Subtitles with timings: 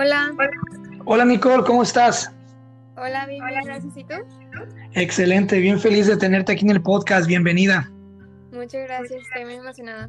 [0.00, 0.32] Hola.
[1.06, 2.32] Hola Nicole, ¿cómo estás?
[2.96, 3.96] Hola, bien, gracias.
[3.96, 4.14] ¿Y tú?
[4.92, 7.26] Excelente, bien feliz de tenerte aquí en el podcast.
[7.26, 7.90] Bienvenida.
[8.52, 10.08] Muchas gracias, estoy muy emocionada.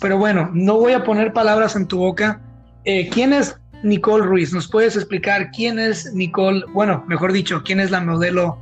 [0.00, 2.40] Pero bueno, no voy a poner palabras en tu boca.
[2.86, 4.54] Eh, ¿Quién es Nicole Ruiz?
[4.54, 6.64] ¿Nos puedes explicar quién es Nicole?
[6.72, 8.58] Bueno, mejor dicho, ¿quién es la modelo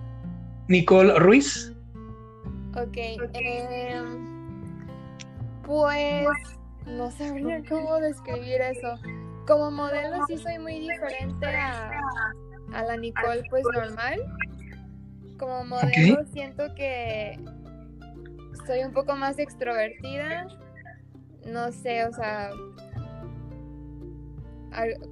[0.66, 1.72] Nicole Ruiz?
[2.76, 4.02] Ok, eh,
[5.64, 6.26] pues
[6.88, 8.98] no sabría cómo describir eso.
[9.46, 11.90] Como modelo sí soy muy diferente a,
[12.72, 14.20] la Nicole pues normal.
[15.38, 17.38] Como modelo siento que
[18.66, 20.46] soy un poco más extrovertida.
[21.46, 22.50] No sé, o sea,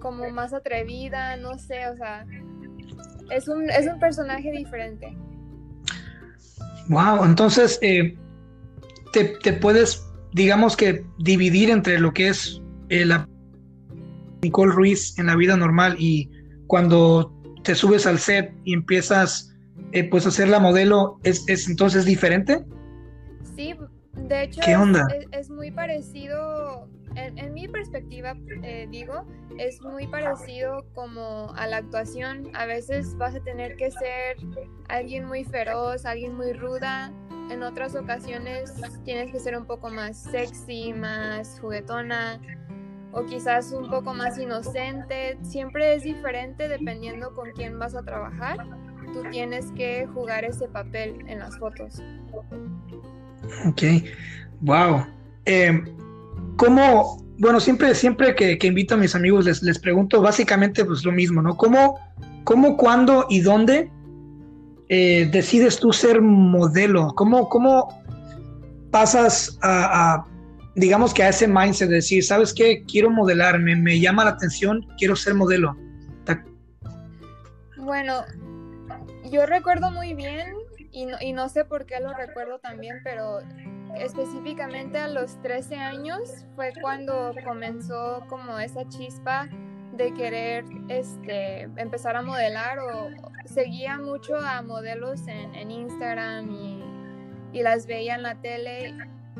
[0.01, 2.25] como más atrevida, no sé, o sea,
[3.31, 5.17] es un, es un personaje diferente.
[6.89, 8.17] Wow, entonces eh,
[9.13, 13.29] te, puedes, digamos que, dividir entre lo que es eh, la
[14.43, 16.29] Nicole Ruiz en la vida normal y
[16.67, 19.55] cuando te subes al set y empiezas
[19.93, 22.65] eh, pues a ser la modelo, ¿es, ¿es, entonces diferente?
[23.57, 23.75] Sí,
[24.15, 25.07] de hecho ¿Qué onda?
[25.31, 29.25] Es, muy parecido, en, mi perspectiva eh, digo,
[29.59, 32.51] es muy parecido como a la actuación.
[32.55, 34.37] A veces vas a tener que ser
[34.89, 37.13] alguien muy feroz, alguien muy ruda.
[37.51, 38.73] En otras ocasiones
[39.05, 42.41] tienes que ser un poco más sexy, más juguetona
[43.13, 45.39] o quizás un poco más inocente.
[45.43, 48.59] Siempre es diferente dependiendo con quién vas a trabajar.
[49.13, 52.03] Tú tienes que jugar ese papel en las fotos.
[53.67, 53.83] Ok,
[54.61, 55.05] wow.
[55.45, 55.83] Eh,
[56.57, 61.13] ¿Cómo, bueno, siempre, siempre que, invito a mis amigos les, les pregunto básicamente pues lo
[61.13, 61.57] mismo, ¿no?
[61.57, 61.99] ¿Cómo,
[62.45, 63.91] cómo cuándo y dónde
[64.89, 67.09] eh, decides tú ser modelo?
[67.15, 67.89] ¿Cómo, cómo
[68.91, 70.25] pasas a
[70.75, 72.85] digamos que a ese mindset de decir, ¿sabes qué?
[72.85, 75.77] Quiero modelarme, me llama la atención, quiero ser modelo.
[77.77, 78.25] Bueno,
[79.31, 80.55] yo recuerdo muy bien,
[80.93, 83.41] y no, y no sé por qué lo recuerdo también, pero
[83.97, 89.49] específicamente a los 13 años fue cuando comenzó como esa chispa
[89.97, 93.11] de querer este, empezar a modelar o
[93.47, 96.83] seguía mucho a modelos en, en Instagram y,
[97.53, 98.95] y, las veía en la tele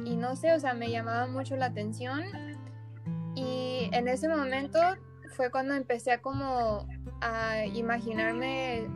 [0.05, 2.23] y no sé, o sea, me llamaba mucho la atención
[3.35, 4.79] y en ese momento
[5.37, 6.87] fue cuando empecé a como
[7.21, 8.87] a imaginarme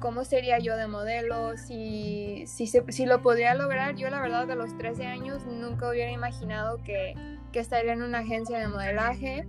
[0.00, 3.94] cómo sería yo de modelo, si, si, si lo podría lograr.
[3.96, 7.14] Yo la verdad de los 13 años nunca hubiera imaginado que,
[7.52, 9.46] que estaría en una agencia de modelaje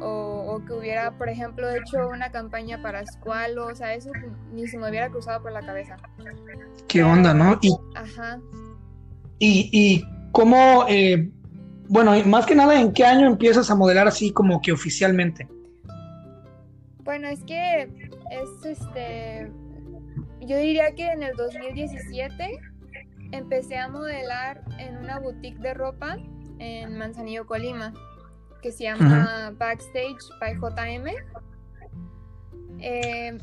[0.00, 4.10] o, o, que hubiera, por ejemplo, hecho una campaña para Squall, o sea, eso
[4.52, 5.96] ni se me hubiera cruzado por la cabeza.
[6.88, 7.58] ¿Qué onda, no?
[7.60, 8.40] Y, Ajá.
[9.40, 11.28] Y, y cómo, eh,
[11.88, 15.48] bueno, más que nada, ¿en qué año empiezas a modelar así como que oficialmente?
[17.02, 17.88] Bueno, es que
[18.30, 19.50] es este,
[20.40, 22.60] yo diría que en el 2017
[23.32, 26.16] empecé a modelar en una boutique de ropa
[26.58, 27.92] en Manzanillo, Colima,
[28.62, 31.06] que se llama Backstage by JM.
[32.78, 33.38] Eh,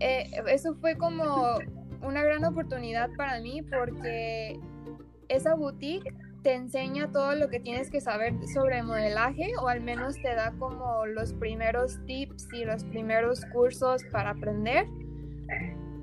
[0.00, 1.58] eh, eso fue como
[2.02, 4.60] una gran oportunidad para mí porque
[5.28, 6.12] esa boutique
[6.42, 10.52] te enseña todo lo que tienes que saber sobre modelaje o al menos te da
[10.58, 14.86] como los primeros tips y los primeros cursos para aprender.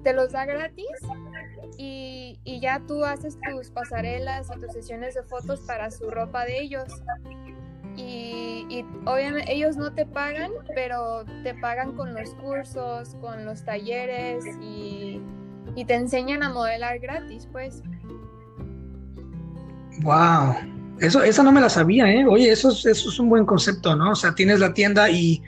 [0.03, 0.85] Te los da gratis
[1.77, 6.61] y, ya tú haces tus pasarelas y tus sesiones de fotos para su ropa de
[6.61, 7.01] ellos.
[7.95, 14.45] Y, obviamente ellos no te pagan, pero te pagan con los cursos, con los talleres
[14.61, 15.21] y,
[15.75, 17.81] y te enseñan a modelar gratis, pues.
[20.01, 20.55] Wow,
[20.99, 22.25] eso, esa no me la sabía, ¿eh?
[22.25, 24.11] Oye, eso es, eso es un buen concepto, ¿no?
[24.11, 25.41] O sea, tienes la tienda y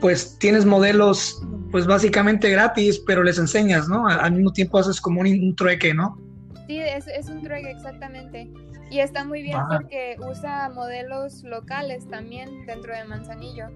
[0.00, 4.06] pues tienes modelos pues básicamente gratis, pero les enseñas, ¿no?
[4.06, 6.18] Al, mismo tiempo haces como un, trueque, ¿no?
[6.66, 8.50] Sí, es, es, un trueque exactamente.
[8.90, 13.66] Y está muy bien porque usa modelos locales también dentro de Manzanillo.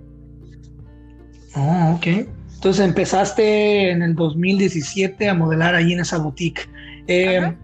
[1.54, 2.06] Oh, ok.
[2.54, 6.68] Entonces empezaste en el 2017 a modelar ahí en esa boutique.
[7.08, 7.54] Eh,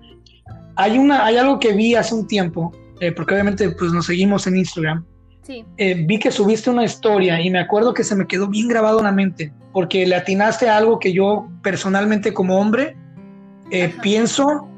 [0.78, 4.46] hay, una, hay algo que vi hace un tiempo, eh, porque obviamente pues nos seguimos
[4.46, 5.04] en Instagram.
[5.42, 5.64] Sí.
[5.76, 8.98] Eh, vi que subiste una historia y me acuerdo que se me quedó bien grabado
[8.98, 12.96] en la mente, porque le atinaste a algo que yo personalmente como hombre
[13.72, 14.68] eh, pienso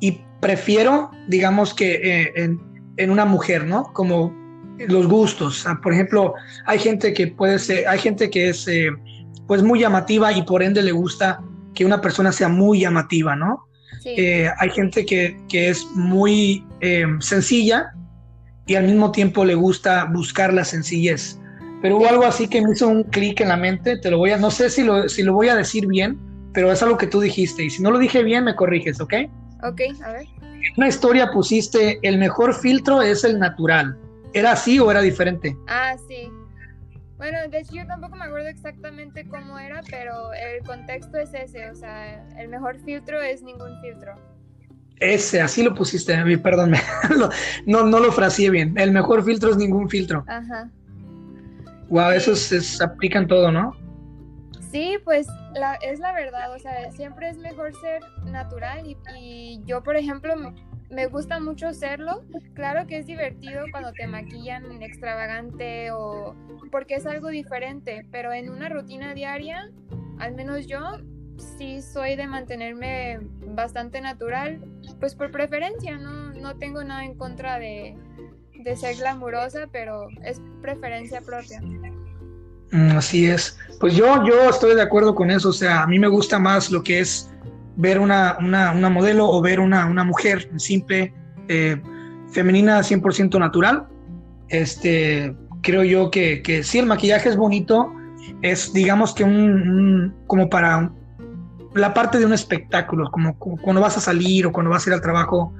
[0.00, 2.60] y prefiero, digamos que en,
[2.98, 3.84] en, una mujer, ¿no?
[3.94, 4.34] Como
[4.86, 5.64] los gustos.
[5.82, 6.34] por ejemplo,
[6.66, 8.66] hay gente que puede ser, hay gente que es
[9.46, 11.40] pues muy llamativa y por ende le gusta
[11.74, 13.66] que una persona sea muy llamativa, ¿no?
[14.04, 17.92] Eh, hay gente que, es muy eh, sencilla
[18.66, 21.38] y al mismo tiempo le gusta buscar la sencillez.
[21.80, 24.30] pero hubo algo así que me hizo un clic en la mente, te lo voy
[24.30, 26.18] a, no sé si lo, si lo voy a decir bien,
[26.52, 29.14] pero es algo que tú dijiste, y si no lo dije bien, me corriges, ¿ok?
[29.64, 30.26] Ok, a ver.
[30.42, 33.96] En una historia pusiste, el mejor filtro es el natural.
[34.32, 35.56] ¿Era así o era diferente?
[35.68, 36.28] Ah, sí.
[37.22, 41.70] Bueno, de hecho yo tampoco me acuerdo exactamente cómo era, pero el contexto es ese,
[41.70, 44.16] o sea, el mejor filtro es ningún filtro.
[44.96, 46.72] Ese, así lo pusiste, perdón,
[47.66, 48.76] no, no lo fraseé bien.
[48.76, 50.24] El mejor filtro es ningún filtro.
[50.26, 50.68] Ajá.
[51.90, 53.76] Wow, eso se aplica en todo, ¿no?
[54.72, 59.80] Sí, pues la, es la verdad, o sea, siempre es mejor ser natural y, yo,
[59.84, 60.34] por ejemplo,
[60.92, 62.22] me gusta mucho serlo.
[62.54, 66.36] Claro que es divertido cuando te maquillan extravagante o
[66.70, 69.70] porque es algo diferente, pero en una rutina diaria,
[70.18, 70.80] al menos yo
[71.58, 73.20] sí soy de mantenerme
[73.54, 74.62] bastante natural,
[75.00, 77.96] pues por preferencia, no, no tengo nada en contra de,
[78.62, 81.60] de ser glamurosa, pero es preferencia propia.
[82.70, 83.58] Mm, así es.
[83.80, 85.50] Pues yo, yo estoy de acuerdo con eso.
[85.50, 87.31] O sea, a mí me gusta más lo que es
[87.76, 91.12] ver una, una, una modelo o ver una, una mujer simple,
[91.48, 91.80] eh,
[92.30, 93.86] femenina, 100% natural.
[94.48, 97.92] Este, creo yo que, que sí, el maquillaje es bonito.
[98.42, 100.92] Es, digamos que un, como para
[101.74, 104.94] la parte de un espectáculo, como, cuando vas a salir o cuando vas a ir
[104.94, 105.54] al trabajo,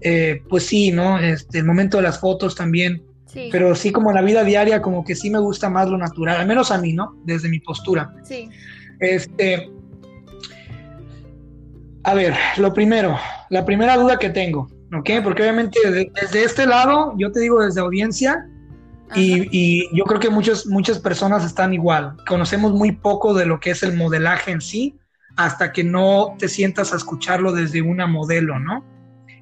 [0.00, 1.18] eh, pues sí, ¿no?
[1.18, 3.02] Este, el momento de las fotos también
[3.50, 6.38] pero sí como en la vida diaria, como que sí me gusta más lo natural,
[6.40, 7.16] al menos a mí, ¿no?
[7.24, 8.12] Desde mi postura.
[8.24, 8.48] Sí.
[8.98, 9.70] Este,
[12.06, 13.18] a ver, lo primero,
[13.50, 15.10] la primera duda que tengo, ¿ok?
[15.24, 18.46] Porque obviamente desde este lado, yo te digo desde audiencia,
[19.16, 22.16] y, y, yo creo que muchas, muchas personas están igual.
[22.28, 24.96] Conocemos muy poco de lo que es el modelaje en sí,
[25.36, 28.84] hasta que no te sientas a escucharlo desde una modelo, ¿no?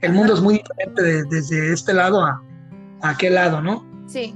[0.01, 2.43] El mundo es muy diferente desde este lado a,
[3.03, 3.87] a qué lado, ¿no?
[4.07, 4.35] Sí.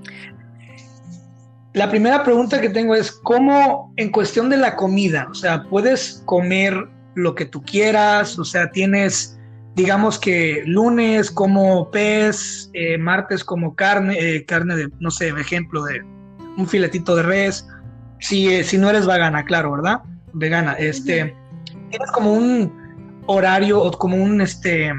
[1.73, 5.29] La primera pregunta que tengo es, ¿cómo en cuestión de la comida?
[5.31, 8.39] O sea, ¿puedes comer lo que tú quieras?
[8.39, 9.39] O sea, tienes,
[9.75, 15.85] digamos que lunes como pez, eh, martes como carne, eh, carne de, no sé, ejemplo
[15.85, 16.03] de
[16.57, 17.67] un filetito de res.
[18.21, 20.01] Si, eh, si no eres vegana, claro, ¿verdad?
[20.33, 20.73] Vegana.
[20.75, 21.35] Este,
[21.91, 22.73] ¿Tienes como un
[23.27, 24.93] horario o como un, este,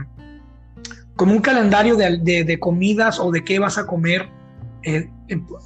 [1.15, 4.29] como un calendario de, comidas o de qué vas a comer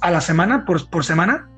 [0.00, 1.48] a la semana, por, por semana?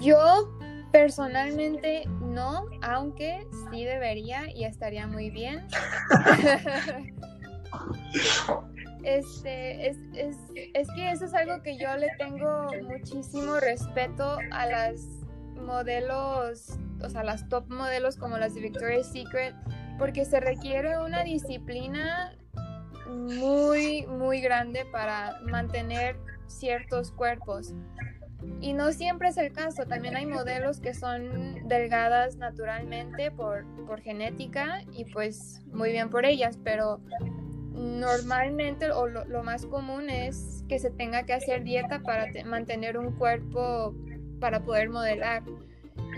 [0.00, 0.48] Yo
[0.92, 5.66] personalmente no, aunque sí debería y estaría muy bien.
[9.02, 10.36] este, es, es,
[10.74, 15.00] es, que eso es algo que yo le tengo muchísimo respeto a las
[15.54, 19.54] modelos, o sea, las top modelos como las de Victoria's Secret,
[19.98, 22.36] porque se requiere una disciplina
[23.08, 26.16] muy, muy grande para mantener
[26.46, 27.74] ciertos cuerpos.
[28.60, 34.00] Y no siempre es el caso, también hay modelos que son delgadas naturalmente por, por
[34.00, 37.00] genética y pues muy bien por ellas, pero
[37.72, 43.12] normalmente o lo, más común es que se tenga que hacer dieta para mantener un
[43.12, 43.94] cuerpo
[44.40, 45.42] para poder modelar.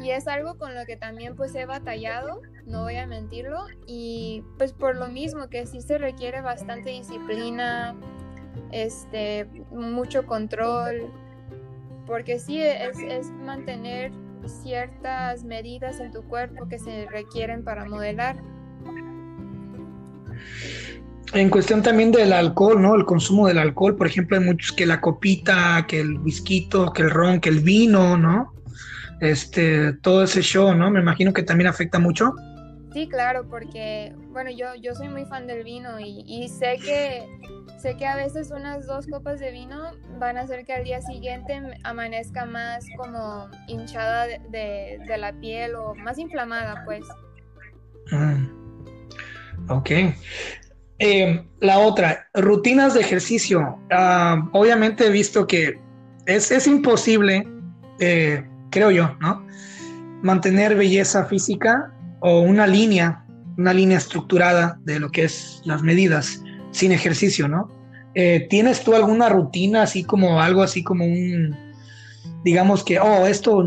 [0.03, 3.67] Y es algo con lo que también pues he batallado no voy a mentirlo.
[3.87, 7.95] Y pues por lo mismo que sí se requiere bastante disciplina,
[8.71, 11.11] este, mucho control,
[12.07, 14.13] porque sí es, mantener
[14.63, 18.37] ciertas medidas en tu cuerpo que se requieren para modelar.
[21.33, 22.95] En cuestión también del alcohol, ¿no?
[22.95, 27.03] El consumo del alcohol, por ejemplo, hay muchos que la copita, que el whisky, que
[27.03, 28.53] el ron, que el vino, ¿no?
[29.21, 30.91] Este, todo ese show, ¿no?
[30.91, 32.35] Me imagino que también afecta mucho.
[32.95, 37.25] Sí, claro, porque, bueno, yo, yo soy muy fan del vino y, sé que
[37.83, 41.03] sé que a veces unas dos copas de vino van a hacer que al día
[41.03, 47.03] siguiente amanezca más como hinchada de, la piel o más inflamada, pues.
[48.13, 49.71] Mm.
[49.71, 49.91] Ok.
[51.01, 53.77] Eh, la otra, rutinas de ejercicio.
[53.91, 55.81] Ah, obviamente he visto que
[56.27, 57.45] es, es imposible,
[57.99, 59.45] eh, creo yo, ¿no?
[60.23, 61.91] Mantener belleza física
[62.27, 63.23] o una línea,
[63.59, 67.71] una línea estructurada de lo que es las medidas sin ejercicio, ¿no?
[68.15, 71.55] Eh, ¿Tienes tú alguna rutina así como algo así como un,
[72.43, 73.63] digamos que, oh, esto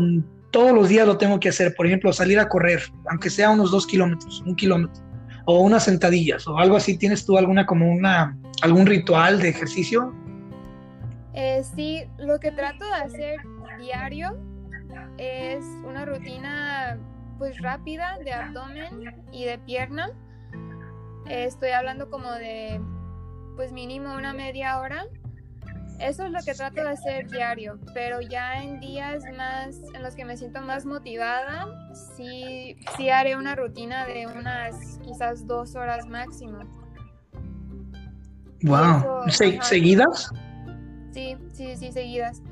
[0.50, 3.70] todos los días lo tengo que hacer, por ejemplo, salir a correr, aunque sea unos
[3.70, 5.04] dos kilómetros, un kilómetro,
[5.44, 10.12] o unas sentadillas, o algo así, ¿tienes tú alguna como una, algún ritual de ejercicio?
[11.32, 13.36] Eh, sí, lo que trato de hacer
[13.78, 14.36] diario
[15.16, 16.98] es una rutina
[17.38, 20.10] pues rápida de abdomen y de pierna.
[21.28, 22.80] estoy hablando como de
[23.56, 25.06] pues mínimo una media hora.
[26.00, 30.14] eso es lo que trato de hacer diario, pero ya en días más en los
[30.14, 31.66] que me siento más motivada,
[32.16, 36.60] sí, sí haré una rutina de unas quizás dos horas máximo.
[38.62, 40.30] Wow, ¿seguidas?
[41.12, 42.42] Sí, sí, sí, seguidas.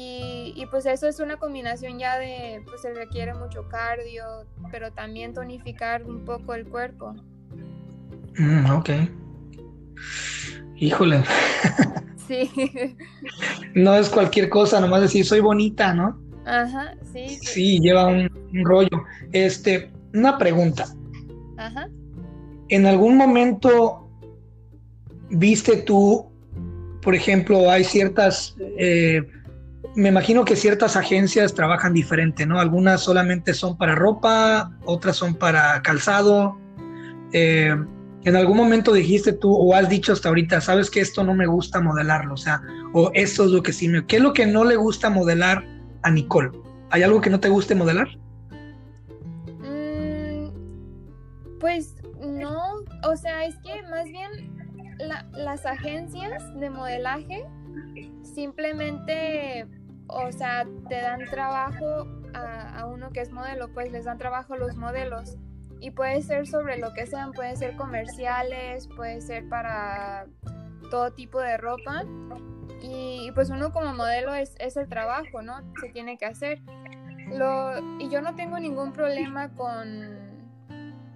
[0.00, 4.92] Y, y, pues eso es una combinación ya de, pues se requiere mucho cardio, pero
[4.92, 7.16] también tonificar un poco el cuerpo.
[8.36, 8.90] Mm, ok.
[10.76, 11.24] Híjole.
[12.28, 12.48] Sí.
[13.74, 16.20] no es cualquier cosa, nomás decir soy bonita, ¿no?
[16.44, 17.36] Ajá, sí.
[17.40, 18.30] Sí, lleva un,
[18.64, 19.02] rollo.
[19.32, 20.86] Este, una pregunta.
[21.56, 21.88] Ajá.
[22.68, 24.08] ¿En algún momento
[25.30, 26.30] viste tú,
[27.02, 29.26] por ejemplo, hay ciertas, eh,
[29.98, 32.60] me imagino que ciertas agencias trabajan diferente, ¿no?
[32.60, 36.56] Algunas solamente son para ropa, otras son para calzado.
[37.32, 37.74] Eh,
[38.22, 41.48] en algún momento dijiste tú o has dicho hasta ahorita, sabes que esto no me
[41.48, 42.62] gusta modelarlo, o sea,
[42.92, 44.06] o esto es lo que sí me...
[44.06, 45.64] ¿Qué es lo que no le gusta modelar
[46.02, 46.52] a Nicole?
[46.90, 48.06] ¿Hay algo que no te guste modelar?
[49.64, 52.56] Mm, pues no,
[53.02, 54.30] o sea, es que más bien
[55.32, 57.44] las agencias de modelaje
[58.22, 59.66] simplemente,
[60.08, 64.56] o sea, te dan trabajo a, a uno que es modelo, pues les dan trabajo
[64.56, 65.36] los modelos
[65.80, 70.26] y puede ser sobre lo que sean, puede ser comerciales, puede ser para
[70.90, 72.04] todo tipo de ropa.
[72.82, 75.54] Y, pues uno como modelo es, es, el trabajo, ¿no?
[75.80, 76.60] Se tiene que hacer.
[77.32, 80.16] Lo, y yo no tengo ningún problema con,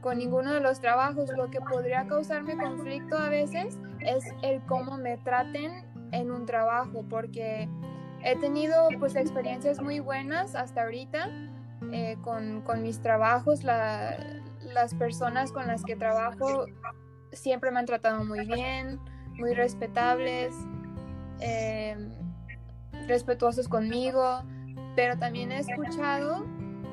[0.00, 1.30] con ninguno de los trabajos.
[1.36, 7.04] Lo que podría causarme conflicto a veces es el cómo me traten en un trabajo,
[7.08, 7.68] porque
[8.24, 11.28] he tenido pues experiencias muy buenas hasta ahorita
[11.92, 13.64] eh, con, con, mis trabajos.
[13.64, 14.16] La,
[14.72, 16.66] las personas con las que trabajo
[17.32, 19.00] siempre me han tratado muy bien,
[19.38, 20.54] muy respetables,
[21.40, 21.96] eh,
[23.06, 24.42] respetuosos conmigo,
[24.94, 26.44] pero también he escuchado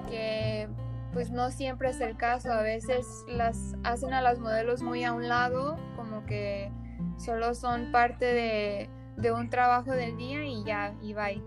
[0.09, 0.67] que
[1.13, 5.13] pues no siempre es el caso, a veces las hacen a las modelos muy a
[5.13, 6.71] un lado, como que
[7.17, 8.89] solo son parte de,
[9.31, 11.41] un trabajo del día y ya, y bye.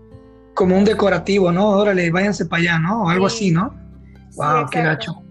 [0.53, 1.69] Como un decorativo, ¿no?
[1.69, 3.03] Órale, váyanse para allá, ¿no?
[3.03, 3.73] O algo así, ¿no?
[4.35, 5.23] Wow, qué gacho.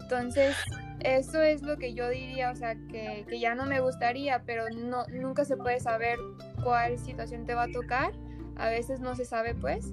[0.00, 0.56] Entonces,
[1.00, 5.04] eso es lo que yo diría, o sea, que, ya no me gustaría, pero no,
[5.08, 6.18] nunca se puede saber
[6.62, 8.12] cuál situación te va a tocar.
[8.56, 9.92] A veces no se sabe, pues.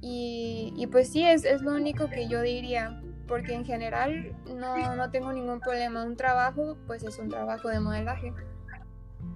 [0.00, 5.10] Y, pues sí, es, es, lo único que yo diría, porque en general no, no
[5.10, 6.04] tengo ningún problema.
[6.04, 8.32] Un trabajo, pues es un trabajo de modelaje.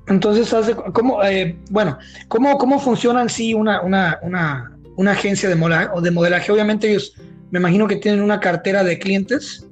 [0.08, 0.54] Entonces,
[0.92, 6.10] ¿cómo, eh, bueno, ¿cómo, cómo funciona sí una, una, una, una agencia de modelaje, de
[6.10, 6.52] modelaje?
[6.52, 7.14] Obviamente ellos,
[7.50, 9.66] me imagino que tienen una cartera de clientes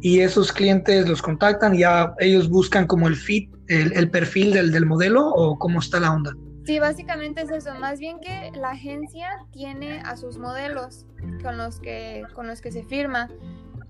[0.00, 4.72] y esos clientes los contactan y ya ellos buscan como el fit, el, perfil del,
[4.72, 6.32] del, modelo o cómo está la onda.
[6.64, 11.06] Sí, básicamente es eso, más bien que la agencia tiene a sus modelos
[11.40, 13.28] con los que, con los que se firma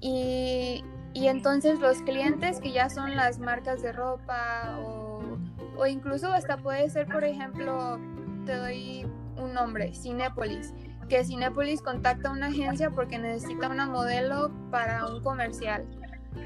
[0.00, 0.85] y,
[1.16, 6.90] y entonces los clientes que ya son las marcas de ropa o, incluso hasta puede
[6.90, 7.99] ser, por ejemplo,
[8.44, 9.06] te doy
[9.38, 10.75] un nombre, Cinepolis
[11.08, 15.87] que Cinepolis contacta a una agencia porque necesita una modelo para un comercial.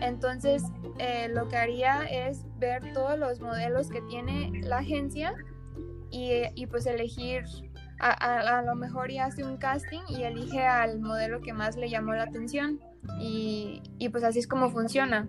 [0.01, 0.63] Entonces,
[0.99, 5.35] eh, lo que haría es ver todos los modelos que tiene la agencia
[6.13, 7.43] y, pues elegir,
[7.99, 12.13] a, lo mejor y hace un casting y elige al modelo que más le llamó
[12.13, 12.79] la atención.
[13.19, 15.29] Y, pues así es como funciona.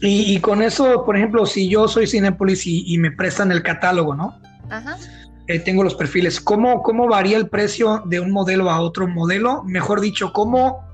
[0.00, 4.14] Y, con eso, por ejemplo, si yo soy Cinepolis y, y me prestan el catálogo,
[4.14, 4.40] ¿no?
[4.70, 4.96] Ajá.
[5.48, 6.42] Eh, tengo los perfiles.
[6.42, 9.64] ¿Cómo, ¿Cómo varía el precio de un modelo a otro modelo?
[9.64, 10.84] Mejor dicho, ¿cómo,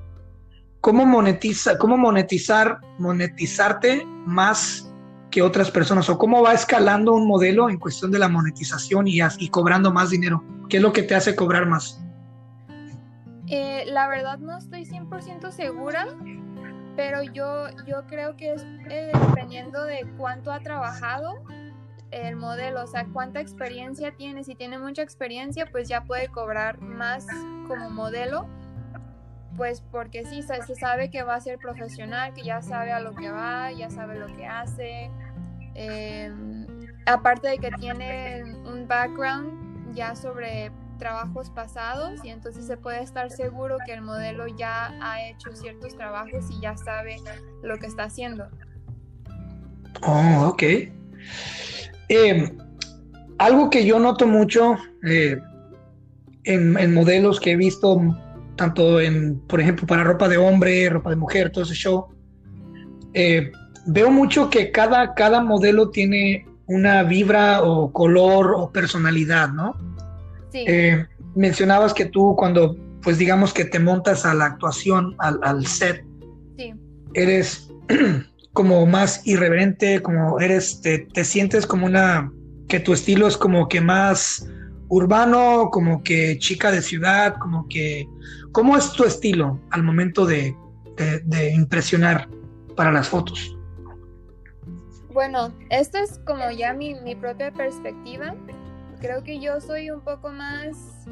[0.81, 4.89] cómo, monetiza, cómo monetizar, monetizarte más
[5.33, 6.09] que otras personas?
[6.09, 10.11] ¿O cómo va escalando un modelo en cuestión de la monetización y, y cobrando más
[10.11, 10.45] dinero?
[10.69, 12.01] ¿Qué es lo que te hace cobrar más?
[13.49, 16.07] Eh, la verdad no estoy 100% segura,
[16.97, 21.43] pero yo, yo creo que es eh, dependiendo de cuánto ha trabajado
[22.11, 24.45] el modelo, o sea, cuánta experiencia tiene.
[24.45, 27.27] Si tiene mucha experiencia, pues ya puede cobrar más
[27.67, 28.47] como modelo,
[29.57, 33.15] pues porque sí, se, sabe que va a ser profesional, que ya sabe a lo
[33.15, 35.11] que va, ya sabe lo que hace.
[35.75, 36.67] Em,
[37.07, 43.31] aparte de que tiene un background ya sobre trabajos pasados y entonces se puede estar
[43.31, 47.17] seguro que el modelo ya ha hecho ciertos trabajos y ya sabe
[47.63, 48.47] lo que está haciendo.
[50.03, 50.63] Oh, ok.
[52.09, 52.57] Eh,
[53.39, 55.39] algo que yo noto mucho eh,
[56.45, 58.01] en, modelos que he visto,
[58.57, 62.09] tanto en, por ejemplo, para ropa de hombre, ropa de mujer, todo ese show,
[63.15, 63.51] eh,
[63.87, 69.75] veo mucho que cada, cada modelo tiene una vibra o color o personalidad, ¿no?
[70.55, 70.65] Sí.
[70.69, 76.07] Eh, mencionabas que tú cuando, pues digamos que te montas a la actuación, al, set,
[77.15, 77.69] eres
[78.53, 82.33] como más irreverente, como eres, te, te, sientes como una,
[82.69, 84.49] que tu estilo es como que más
[84.87, 88.09] urbano, como que chica de ciudad, como que,
[88.53, 90.57] ¿cómo es tu estilo al momento de,
[91.25, 92.29] de impresionar
[92.77, 93.59] para las fotos?
[95.13, 98.37] Bueno, esto es como ya mi, mi propia perspectiva.
[99.05, 101.05] Creo que yo soy un poco más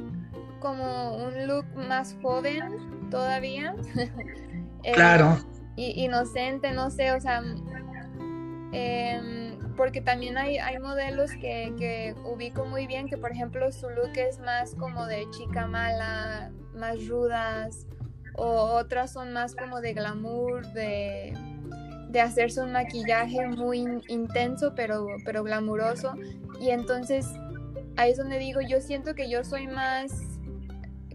[0.60, 3.74] como un look más joven todavía.
[4.84, 5.38] Eh, claro.
[5.76, 7.40] y, inocente, no sé, o sea,
[8.72, 13.88] em, porque también hay, hay modelos que, que, ubico muy bien, que por ejemplo su
[13.90, 17.86] look es más como de chica mala, más rudas,
[18.34, 21.32] o otras son más como de glamour, de
[22.12, 26.14] de hacerse un maquillaje muy intenso pero, pero glamuroso.
[26.60, 27.26] Y entonces
[27.96, 30.12] ahí es donde digo, yo siento que yo soy más,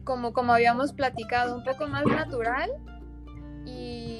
[0.03, 2.69] como, como habíamos platicado, un poco más natural.
[3.65, 4.19] Y,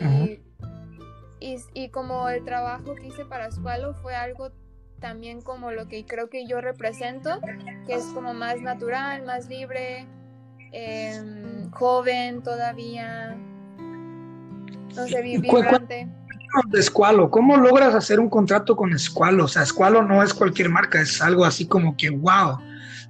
[1.40, 4.52] y, como el trabajo que hice para Squalo fue algo
[5.00, 7.40] también como lo que creo que yo represento,
[7.86, 10.06] que es como más natural, más libre,
[10.74, 13.38] em, joven todavía,
[14.96, 16.10] no sé, vibrante
[16.70, 19.46] de Squalo, ¿cómo logras hacer un contrato con Squalo?
[19.46, 22.60] O sea, Squalo no es cualquier marca, es algo así como que wow.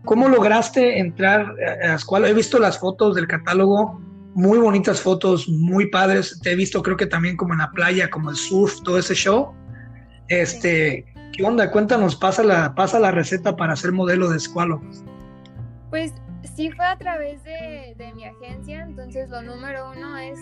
[0.05, 1.53] ¿Cómo lograste entrar
[1.83, 2.27] a Squalo?
[2.27, 3.99] He visto las fotos del catálogo,
[4.35, 6.39] muy bonitas fotos, muy padres.
[6.41, 9.15] Te he visto, creo que también como en la playa, como el surf, todo ese
[9.15, 9.53] show.
[10.27, 11.71] Este, ¿qué onda?
[11.71, 14.81] Cuéntanos, pasa la, pasa la receta para ser modelo de Squalo.
[15.89, 16.13] Pues
[16.55, 20.39] sí fue a través de, de mi agencia, entonces lo número uno es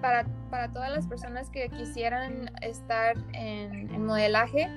[0.00, 4.68] para, para todas las personas que quisieran estar en, modelaje.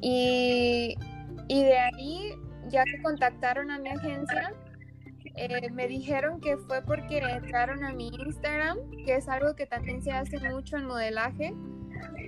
[0.00, 0.96] Y,
[1.48, 2.34] de ahí,
[2.68, 4.52] ya que contactaron a mi agencia,
[5.36, 10.02] eh, me dijeron que fue porque entraron a mi Instagram, que es algo que también
[10.02, 11.54] se hace mucho en modelaje.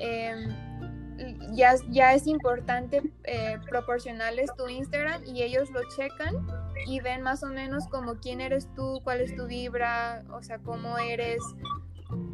[0.00, 0.66] Em,
[1.54, 6.46] ya, ya es importante eh, proporcionarles tu Instagram y ellos lo checan
[6.86, 10.58] y ven más o menos como quién eres tú, cuál es tu vibra, o sea,
[10.58, 11.42] cómo eres.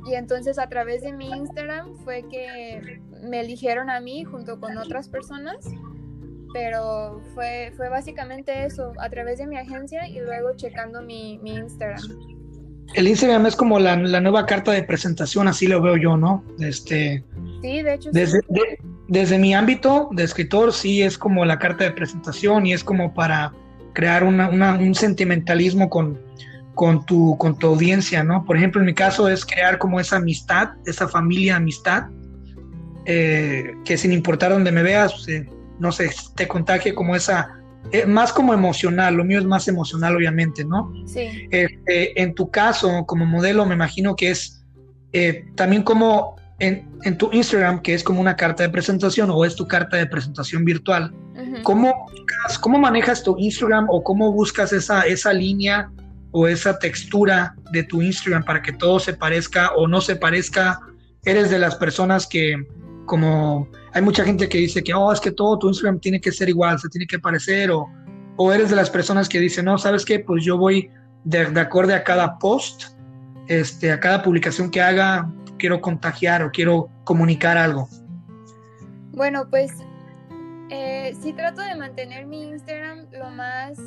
[0.06, 4.76] Y entonces a través de mi Instagram fue que me eligieron a mí junto con
[4.76, 5.66] otras personas,
[6.52, 11.54] pero fue, fue básicamente eso, a través de mi agencia y luego checando mi, mi
[11.54, 12.02] Instagram.
[12.94, 16.44] El Instagram es como la, la, nueva carta de presentación, así lo veo yo, ¿no?
[16.58, 17.24] Este,
[17.62, 18.10] sí, de hecho.
[18.12, 18.40] Desde,
[19.08, 23.14] desde mi ámbito de escritor, sí es como la carta de presentación y es como
[23.14, 23.54] para
[23.92, 26.18] crear un sentimentalismo con,
[26.74, 28.44] con, tu, con tu audiencia, ¿no?
[28.44, 32.06] Por ejemplo, en mi caso es crear como esa amistad, esa familia amistad,
[33.04, 38.06] eh, que sin importar donde me veas, eh, no sé, te contagie como esa, eh,
[38.06, 40.92] más como emocional, lo mío es más emocional, obviamente, ¿no?
[41.06, 41.48] Sí.
[41.50, 44.58] Este, en tu caso, como modelo, me imagino que es
[45.56, 49.56] también como en, en, tu Instagram, que es como una carta de presentación o es
[49.56, 51.12] tu carta de presentación virtual,
[51.64, 52.06] ¿cómo,
[52.60, 55.90] ¿cómo manejas tu Instagram o cómo buscas esa, esa línea
[56.30, 60.78] o esa textura de tu Instagram para que todo se parezca o no se parezca?
[61.24, 62.54] ¿Eres de las personas que,
[63.06, 66.30] como hay mucha gente que dice que, oh, es que todo tu Instagram tiene que
[66.30, 67.88] ser igual, se tiene que parecer, o,
[68.36, 70.20] o eres de las personas que dicen, no, ¿sabes qué?
[70.20, 70.88] Pues yo voy
[71.24, 72.84] de, de acorde a cada post,
[73.60, 77.88] este, a cada publicación que haga, quiero contagiar o quiero comunicar algo?
[79.12, 79.72] Bueno, pues
[80.70, 83.78] eh, sí trato de mantener mi Instagram lo más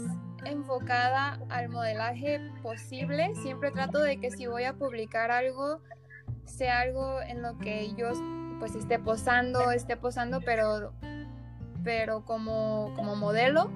[0.45, 3.34] enfocada al modelaje posible.
[3.41, 5.82] Siempre trato de que si voy a publicar algo,
[6.45, 8.12] sea algo en lo que yo
[8.60, 10.93] pues esté posando, esté posando, pero,
[11.84, 13.71] pero como, como modelo.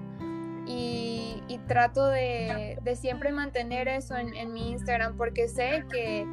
[0.71, 6.25] Y, trato de, siempre mantener eso en, en mi Instagram porque sé que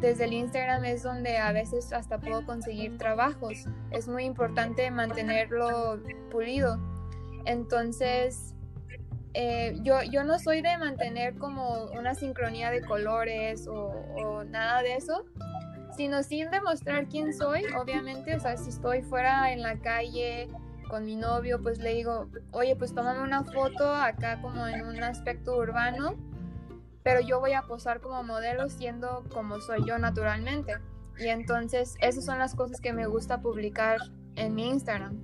[0.00, 3.66] desde el Instagram es donde a veces hasta puedo conseguir trabajos.
[3.90, 6.00] Es muy importante mantenerlo
[6.30, 6.78] pulido.
[7.44, 8.54] Entonces,
[9.34, 14.96] eh, yo, yo no soy de mantener como una sincronía de colores o, nada de
[14.96, 15.24] eso,
[15.96, 18.34] sino sin demostrar quién soy, obviamente.
[18.34, 20.48] O sea, si estoy fuera en la calle
[20.90, 25.02] con mi novio, pues le digo, oye, pues tómame una foto acá como en un
[25.02, 26.16] aspecto urbano
[27.02, 30.74] pero yo voy a posar como modelo siendo como soy yo naturalmente.
[31.18, 33.98] Y entonces esas son las cosas que me gusta publicar
[34.36, 35.18] en mi Instagram.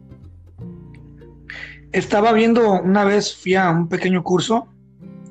[1.93, 4.69] Estaba viendo una vez, fui a un pequeño curso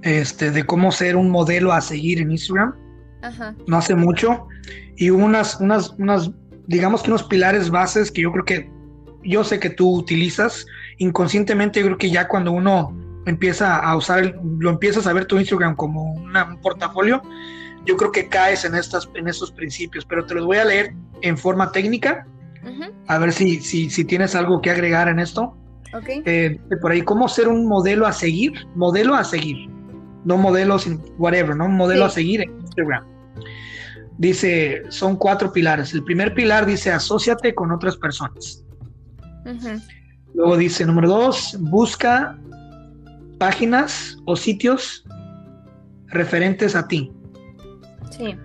[0.02, 2.76] este, de cómo ser un modelo a seguir en Instagram.
[3.68, 4.48] no hace mucho,
[4.98, 6.32] y hubo unas, unas, unas,
[6.68, 8.72] digamos que unos pilares bases que yo creo que,
[9.26, 10.66] yo sé que tú utilizas
[10.98, 15.38] inconscientemente, yo creo que ya cuando uno empieza a usar, lo empiezas a ver tu
[15.38, 17.22] Instagram como un portafolio,
[17.86, 20.94] yo creo que caes en, estas, en estos principios, pero te los voy a leer
[21.22, 22.28] en forma técnica,
[23.08, 25.56] a ver si, si, si, tienes algo que agregar en esto.
[25.94, 26.24] Okay.
[26.26, 28.54] Eh, por ahí, ¿cómo ser un modelo a seguir?
[28.74, 29.70] Modelo a seguir,
[30.24, 31.66] no modelo sin whatever, ¿no?
[31.66, 33.06] Un modelo a seguir en Instagram.
[34.18, 35.94] Dice, son cuatro pilares.
[35.94, 38.65] El primer pilar dice, asóciate con otras personas.
[40.34, 42.38] Luego dice, número dos, busca
[43.38, 45.06] páginas o sitios
[46.08, 47.12] referentes a ti.
[48.12, 48.36] Sí.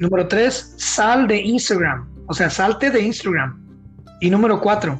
[0.00, 2.08] Número tres, sal de Instagram.
[2.26, 3.60] O sea, salte de Instagram.
[4.20, 4.98] Y número cuatro,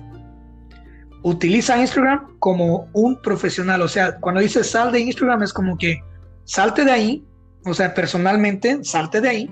[1.22, 3.82] utiliza Instagram como un profesional.
[3.82, 6.00] O sea, cuando dices sal de Instagram es como que
[6.44, 7.24] salte de ahí.
[7.64, 9.50] O sea, personalmente, salte de ahí.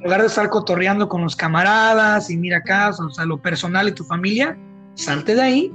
[0.00, 3.86] En lugar de estar cotorreando con los camaradas y mira acá, o sea, lo personal
[3.86, 4.56] y tu familia,
[4.94, 5.74] salte de ahí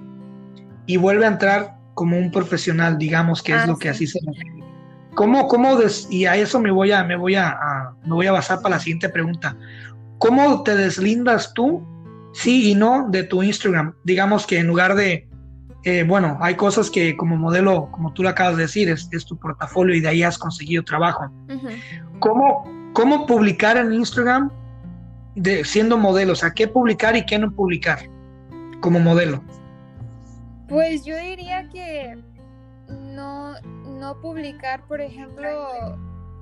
[0.88, 4.20] y vuelve a entrar como un profesional, digamos que es ah, lo que así se
[5.14, 5.78] ¿Cómo, cómo
[6.10, 7.56] y a eso me voy a, me voy a,
[8.04, 9.56] me voy a basar para la siguiente pregunta.
[10.18, 11.86] ¿Cómo te deslindas tú,
[12.34, 13.94] sí y no, de tu Instagram?
[14.04, 15.30] Digamos que en lugar de,
[15.84, 19.38] eh, bueno, hay cosas que como modelo, como tú lo acabas de decir, es, tu
[19.38, 21.32] portafolio y de ahí has conseguido trabajo.
[22.20, 24.50] ¿Cómo, ¿Cómo publicar en Instagram
[25.36, 26.32] de, siendo modelo?
[26.32, 28.00] O sea, ¿qué publicar y qué no publicar
[28.80, 29.44] como modelo?
[30.70, 32.18] Pues yo diría que
[32.88, 35.50] no, no publicar, por ejemplo,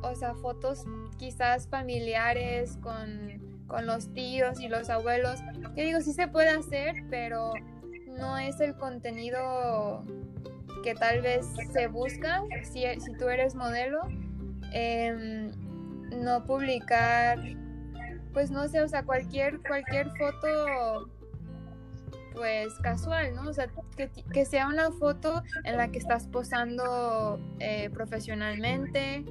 [0.03, 0.85] o sea, fotos
[1.17, 3.41] quizás familiares con,
[3.83, 5.39] los tíos y los abuelos.
[5.59, 7.51] Yo digo, sí se puede hacer, pero
[8.15, 10.05] no es el contenido
[10.83, 14.01] que tal vez se busca si, si tú eres modelo.
[14.71, 15.51] Em,
[16.15, 17.39] no publicar,
[18.33, 21.09] pues no sé, o sea, cualquier, cualquier foto
[22.33, 23.49] pues casual, ¿no?
[23.49, 29.23] O sea, que, sea una foto en la que estás posando eh, profesionalmente,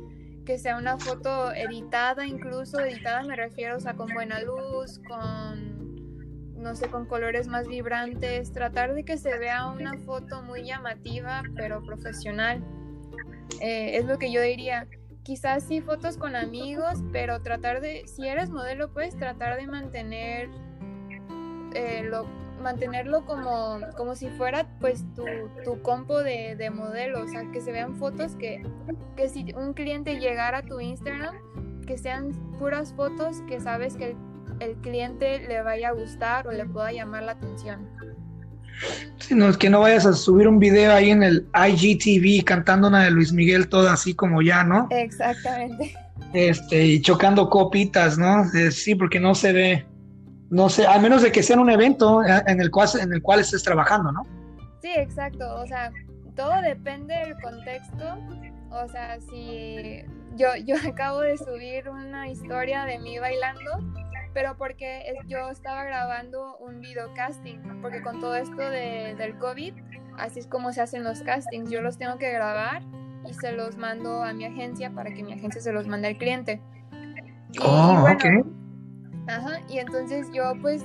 [0.47, 6.63] que sea una foto editada incluso, editada me refiero, o sea, con buena luz, con,
[6.63, 11.43] no sé, con colores más vibrantes, tratar de que se vea una foto muy llamativa,
[11.57, 12.63] pero profesional.
[13.61, 14.89] Eh, es lo que yo diría.
[15.23, 20.49] Quizás sí fotos con amigos, pero tratar de, si eres modelo, puedes tratar de mantener
[21.75, 22.27] eh, lo
[22.63, 25.25] mantenerlo como, como si fuera pues tu,
[25.65, 28.63] tu compo de, de modelos, o sea, que se vean fotos que,
[29.17, 31.35] que si un cliente llegara a tu Instagram,
[31.87, 34.17] que sean puras fotos que sabes que
[34.61, 37.89] el, cliente le vaya a gustar o le pueda llamar la atención.
[39.19, 42.89] Sí, no, es que no vayas a subir un video ahí en el IGTV cantando
[42.89, 44.89] una de Luis Miguel, toda así como ya, ¿no?
[44.91, 45.95] Exactamente.
[46.33, 48.45] Este, y chocando copitas, ¿no?
[48.55, 49.87] Eh, sí, porque no se ve,
[50.51, 53.23] no sé, a menos de que sea un evento eh, en el cual, en el
[53.23, 54.23] cual estés trabajando, ¿no?
[54.81, 55.93] Sí, exacto, o sea,
[56.35, 58.19] todo depende del contexto,
[58.71, 60.03] o sea, si
[60.37, 63.79] yo, yo acabo de subir una historia de mí bailando,
[64.35, 69.75] pero porque yo estaba grabando un video casting, porque con todo esto de, del COVID,
[70.19, 72.83] así es como se hacen los castings, yo los tengo que grabar
[73.29, 76.19] y se los mando a mi agencia para que mi agencia se los mande al
[76.19, 76.61] cliente.
[77.63, 78.07] oh,
[79.29, 80.83] Ajá, y entonces yo pues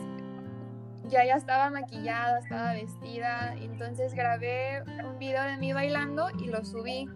[1.10, 6.47] ya ya estaba maquillada, estaba vestida, y entonces grabé un video de mí bailando y
[6.47, 7.10] lo subí.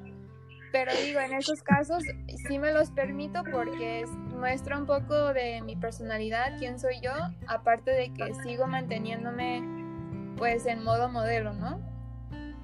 [0.71, 2.01] Pero digo, en esos casos
[2.47, 4.05] sí me los permito porque
[4.41, 7.11] muestra un poco de mi personalidad, quién soy yo,
[7.45, 9.61] aparte de que sigo manteniéndome
[10.35, 11.79] pues en modo modelo, ¿no?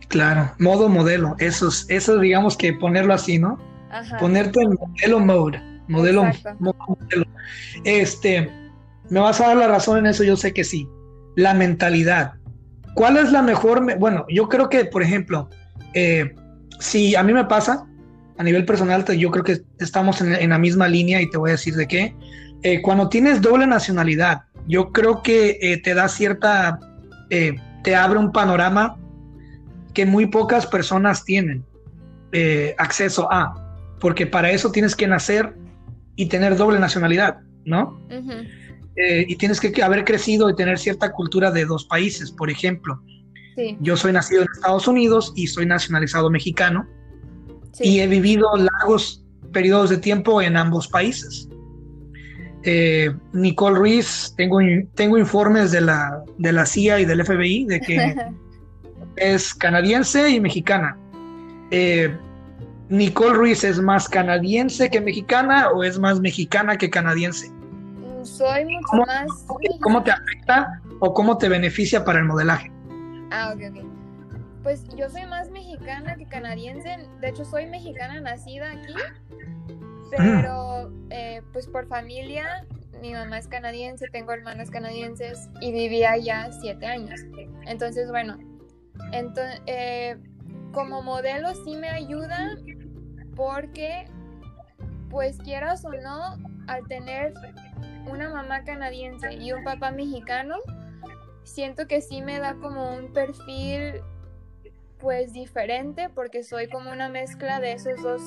[0.07, 3.59] Claro, modo modelo, eso, eso digamos que ponerlo así, ¿no?
[3.91, 4.17] Ajá.
[4.17, 6.23] Ponerte en modelo mode, modelo,
[6.57, 7.25] modelo.
[7.83, 8.51] Este,
[9.11, 10.89] me vas a dar la razón en eso, yo sé que sí.
[11.35, 12.33] La mentalidad.
[12.95, 13.99] ¿Cuál es la mejor?
[13.99, 15.47] Bueno, yo creo que, por ejemplo,
[15.93, 16.33] eh,
[16.79, 17.85] si a mí me pasa,
[18.37, 21.53] a nivel personal, yo creo que estamos en, la misma línea y te voy a
[21.53, 22.15] decir de qué.
[22.63, 26.79] Eh, cuando tienes doble nacionalidad, yo creo que eh, te da cierta,
[27.29, 28.97] te abre un panorama
[29.93, 31.65] que muy pocas personas tienen
[32.77, 33.53] acceso a,
[33.99, 35.55] porque para eso tienes que nacer
[36.15, 37.99] y tener doble nacionalidad, ¿no?
[38.97, 43.01] Eh, y tienes que haber crecido y tener cierta cultura de dos países, por ejemplo.
[43.79, 46.87] Yo soy nacido en Estados Unidos y soy nacionalizado mexicano
[47.79, 51.47] y he vivido largos periodos de tiempo en ambos países.
[52.63, 54.59] Eh, Nicole Ruiz, tengo,
[54.95, 58.15] tengo informes de la, de la CIA y del FBI de que
[59.15, 60.97] es canadiense y mexicana.
[61.71, 62.15] Eh,
[62.89, 67.49] ¿Nicole Ruiz es más canadiense que mexicana o es más mexicana que canadiense?
[67.49, 69.27] Mm, soy mucho más...
[69.81, 72.71] ¿Cómo te afecta o cómo te beneficia para el modelaje?
[73.31, 73.96] Ah, ok, ok.
[74.67, 76.97] Pues yo soy más mexicana que canadiense.
[77.21, 78.95] De hecho, soy mexicana nacida aquí,
[80.11, 82.65] pero eh, pues por familia,
[82.99, 87.21] mi mamá es canadiense, tengo hermanas canadienses y vivía ya siete años.
[87.65, 88.39] Entonces, bueno,
[89.13, 90.17] entonces, eh,
[90.73, 92.57] como modelo sí me ayuda
[93.37, 94.03] porque,
[95.09, 96.35] pues quieras o no,
[96.67, 97.33] al tener
[98.05, 100.57] una mamá canadiense y un papá mexicano,
[101.45, 104.01] siento que sí me da como un perfil
[104.99, 108.21] pues diferente porque soy como una mezcla de esos dos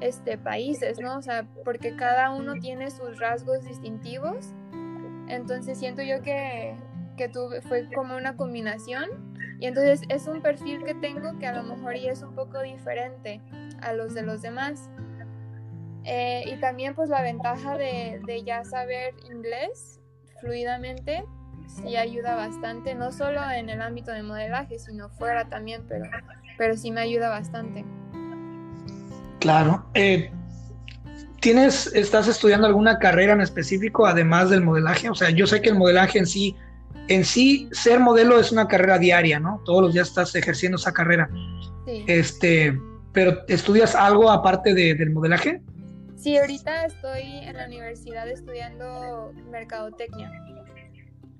[0.00, 1.16] este, países, ¿no?
[1.16, 4.54] O sea, porque cada uno tiene sus rasgos distintivos.
[5.28, 6.76] Entonces siento yo que,
[7.16, 9.34] que tuve, fue como una combinación.
[9.58, 12.60] Y entonces es un perfil que tengo que a lo mejor y es un poco
[12.60, 13.40] diferente
[13.80, 14.90] a los de los demás.
[16.04, 20.00] Eh, y también pues la ventaja de, de ya saber inglés
[20.40, 21.24] fluidamente
[21.66, 26.04] sí ayuda bastante, no solo en el ámbito de modelaje, sino fuera también, pero,
[26.58, 27.84] pero sí me ayuda bastante.
[29.40, 29.86] Claro.
[29.94, 30.30] Eh,
[31.40, 35.08] ¿Tienes, estás estudiando alguna carrera en específico además del modelaje?
[35.08, 36.56] O sea, yo sé que el modelaje en sí,
[37.08, 39.60] en sí, ser modelo es una carrera diaria, ¿no?
[39.64, 41.30] Todos los días estás ejerciendo esa carrera.
[41.86, 42.04] Sí.
[42.08, 42.76] Este,
[43.12, 45.62] pero ¿estudias algo aparte del modelaje?
[46.16, 50.30] Sí, ahorita estoy en la universidad estudiando mercadotecnia.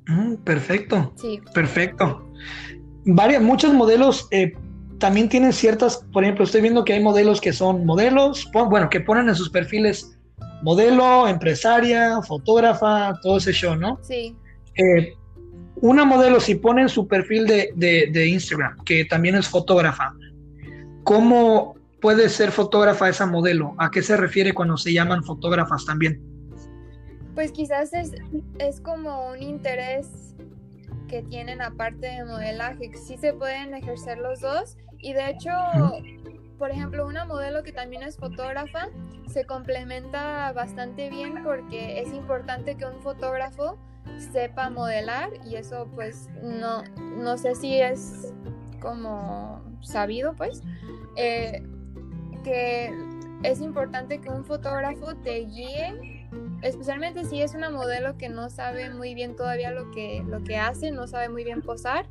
[0.06, 1.12] Mm, perfecto.
[1.16, 1.40] Sí.
[1.54, 2.30] Perfecto.
[3.04, 4.52] Varias, muchos modelos eh,
[4.98, 9.00] también tienen ciertas, por ejemplo, estoy viendo que hay modelos que son modelos, bueno, que
[9.00, 10.16] ponen en sus perfiles
[10.62, 13.98] modelo, empresaria, fotógrafa, todo ese show, ¿no?
[14.02, 14.34] Sí.
[14.76, 15.14] Eh,
[15.76, 20.14] una modelo, si pone en su perfil de, de, Instagram, que también es fotógrafa,
[21.04, 23.74] ¿cómo puede ser fotógrafa esa modelo?
[23.78, 26.20] ¿A qué se refiere cuando se llaman fotógrafas también?
[27.36, 28.14] Pues quizás es,
[28.58, 30.34] es como un interés
[31.06, 34.76] que tienen aparte de modelaje, sí se pueden ejercer los dos.
[34.98, 35.52] Y de hecho,
[36.58, 38.88] por ejemplo, una modelo que también es fotógrafa
[39.28, 43.76] se complementa bastante bien porque es importante que un fotógrafo
[44.32, 46.84] sepa modelar y eso pues no,
[47.18, 48.32] no sé si es
[48.80, 50.62] como sabido pues
[51.16, 51.62] eh,
[52.44, 52.90] que
[53.42, 56.15] es importante que un fotógrafo te guíe
[56.66, 60.56] especialmente si es una modelo que no sabe muy bien todavía lo que, lo que
[60.56, 62.06] hace, no sabe muy bien posar,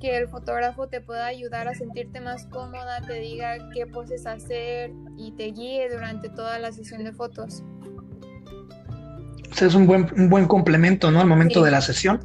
[0.00, 4.92] que el fotógrafo te pueda ayudar a sentirte más cómoda, te diga qué poses hacer
[5.16, 7.62] y te guíe durante toda la sesión de fotos.
[9.60, 11.20] es un buen, un buen complemento, ¿no?
[11.20, 12.20] Al momento de la sesión.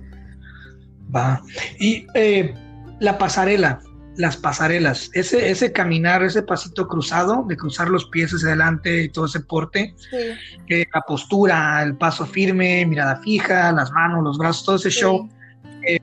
[1.14, 1.42] Va.
[1.80, 2.54] Y eh,
[3.00, 3.82] la pasarela,
[4.18, 9.10] las pasarelas, ese, ese caminar, ese pasito cruzado, de cruzar los pies hacia adelante y
[9.10, 9.96] todo ese porte,
[10.68, 15.30] eh, la postura, el paso firme, mirada fija, las manos, los brazos, todo ese show.
[15.88, 16.00] Eh,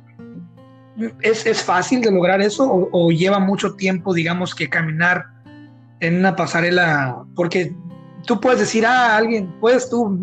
[1.20, 5.26] ¿es, fácil de lograr eso o, lleva mucho tiempo, digamos, que caminar
[6.00, 7.24] en una pasarela?
[7.34, 7.74] Porque
[8.26, 10.18] tú puedes decir, ah, alguien, puedes tú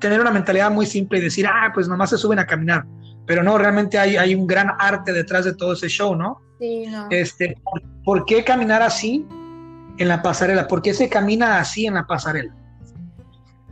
[0.00, 2.84] tener una mentalidad muy simple y decir, ah, pues nomás se suben a caminar.
[3.24, 6.49] Pero no, realmente hay, hay un gran arte detrás de todo ese show, ¿no?
[7.10, 7.56] Este,
[8.04, 9.26] ¿por, qué caminar así
[9.98, 10.66] en la pasarela?
[10.66, 12.54] ¿Por qué se camina así en la pasarela?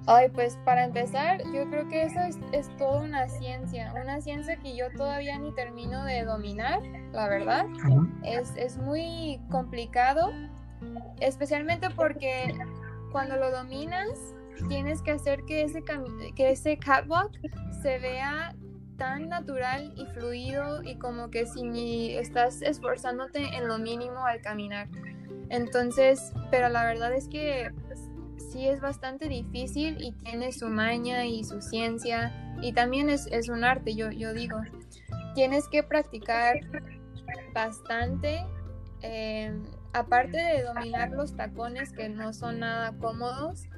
[0.07, 4.57] Ay, pues para empezar, yo creo que eso es, es toda una ciencia, una ciencia
[4.57, 6.81] que yo todavía ni termino de dominar,
[7.13, 7.67] la verdad.
[8.25, 10.33] es, es muy complicado,
[11.21, 12.55] especialmente porque
[13.13, 14.35] cuando lo dominas,
[14.69, 15.85] tienes que hacer que ese,
[16.35, 17.33] que ese catwalk
[17.83, 18.55] se vea
[18.99, 24.89] tan natural y fluido y como que si estás esforzándote en lo mínimo al caminar.
[25.49, 28.01] Entonces, pero la verdad es que pues,
[28.51, 33.65] sí es bastante difícil y tiene su maña y su ciencia y también es, un
[33.65, 34.61] arte, yo, yo digo.
[35.35, 36.59] Tienes que practicar
[37.55, 38.45] bastante,
[39.03, 39.57] eh,
[39.93, 43.69] aparte de dominar los tacones que no son nada cómodos,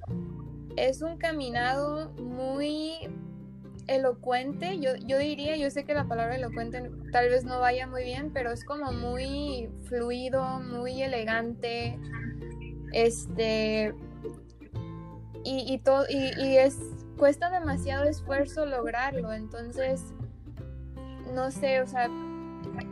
[0.76, 3.10] es un caminado muy
[3.90, 8.04] elocuente, yo, yo diría, yo sé que la palabra elocuente tal vez no vaya muy
[8.04, 11.98] bien, pero es como muy fluido, muy elegante,
[12.92, 13.92] este,
[15.42, 16.78] y, y, todo, y, es,
[17.18, 20.14] cuesta demasiado esfuerzo lograrlo, entonces,
[21.34, 22.08] no sé, o sea,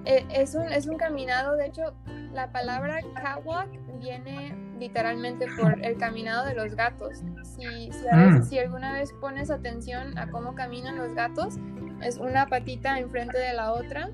[0.04, 1.94] e, es un, es un caminado, de hecho,
[2.38, 7.24] la palabra catwalk viene literalmente por el caminado de los gatos.
[7.42, 8.42] Si, mm.
[8.44, 11.56] si, alguna vez pones atención a cómo caminan los gatos,
[12.00, 14.10] es una patita enfrente de la otra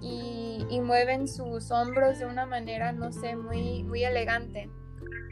[0.00, 0.40] y,
[0.82, 4.68] mueven sus hombros de una manera, no sé, muy, muy elegante.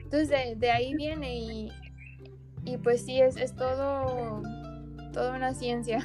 [0.03, 1.73] Entonces de, ahí viene y,
[2.65, 4.43] y, pues sí, es, es todo,
[5.13, 5.99] toda una ciencia.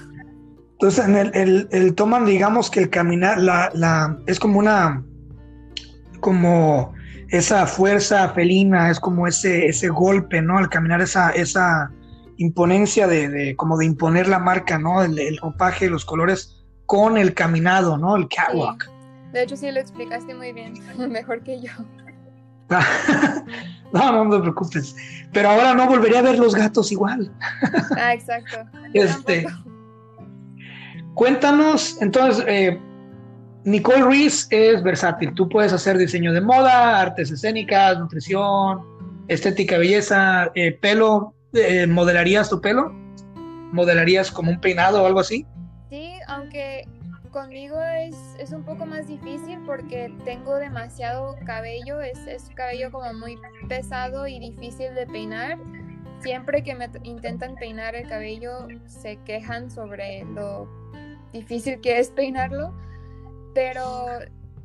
[0.74, 5.07] Entonces, en el, el, el, toman, digamos que el caminar, la, la, es como una,
[6.28, 6.94] como
[7.30, 10.58] esa fuerza felina, es como ese, ese golpe, ¿no?
[10.58, 11.90] Al caminar esa, esa
[12.36, 15.02] imponencia de, de como de imponer la marca, ¿no?
[15.02, 18.18] El, el, ropaje, los colores con el caminado, ¿no?
[18.18, 18.92] El catwalk.
[19.32, 20.74] De hecho, sí lo explicaste muy bien,
[21.10, 21.72] mejor que yo.
[23.94, 24.98] no, no, te preocupes.
[25.32, 27.32] Pero ahora no volvería a ver los gatos igual.
[27.96, 28.58] ah, exacto.
[28.94, 29.48] este,
[31.14, 32.82] cuéntanos, entonces, eh,
[33.68, 35.34] Nicole Ruiz es versátil.
[35.34, 38.82] Tú puedes hacer diseño de moda, artes escénicas, nutrición,
[39.28, 41.34] estética, belleza, eh, pelo.
[41.52, 42.94] Eh, ¿Modelarías tu pelo?
[43.74, 45.46] ¿Modelarías como un peinado o algo así?
[45.90, 46.88] Sí, aunque
[47.32, 53.14] conmigo es, es un poco más difícil porque tengo demasiado cabello, es, es cabello como
[53.16, 55.58] muy pesado y difícil de peinar.
[56.22, 60.70] Siempre que me intentan peinar el cabello se quejan sobre lo
[61.34, 62.74] difícil que es peinarlo
[63.58, 64.20] pero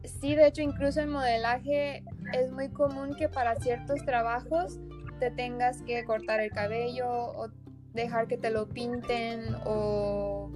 [0.05, 4.81] sí, de hecho, incluso en modelaje es muy común que para ciertos trabajos
[5.19, 7.49] te tengas que cortar el cabello o
[7.95, 10.51] dejar que te lo pinten o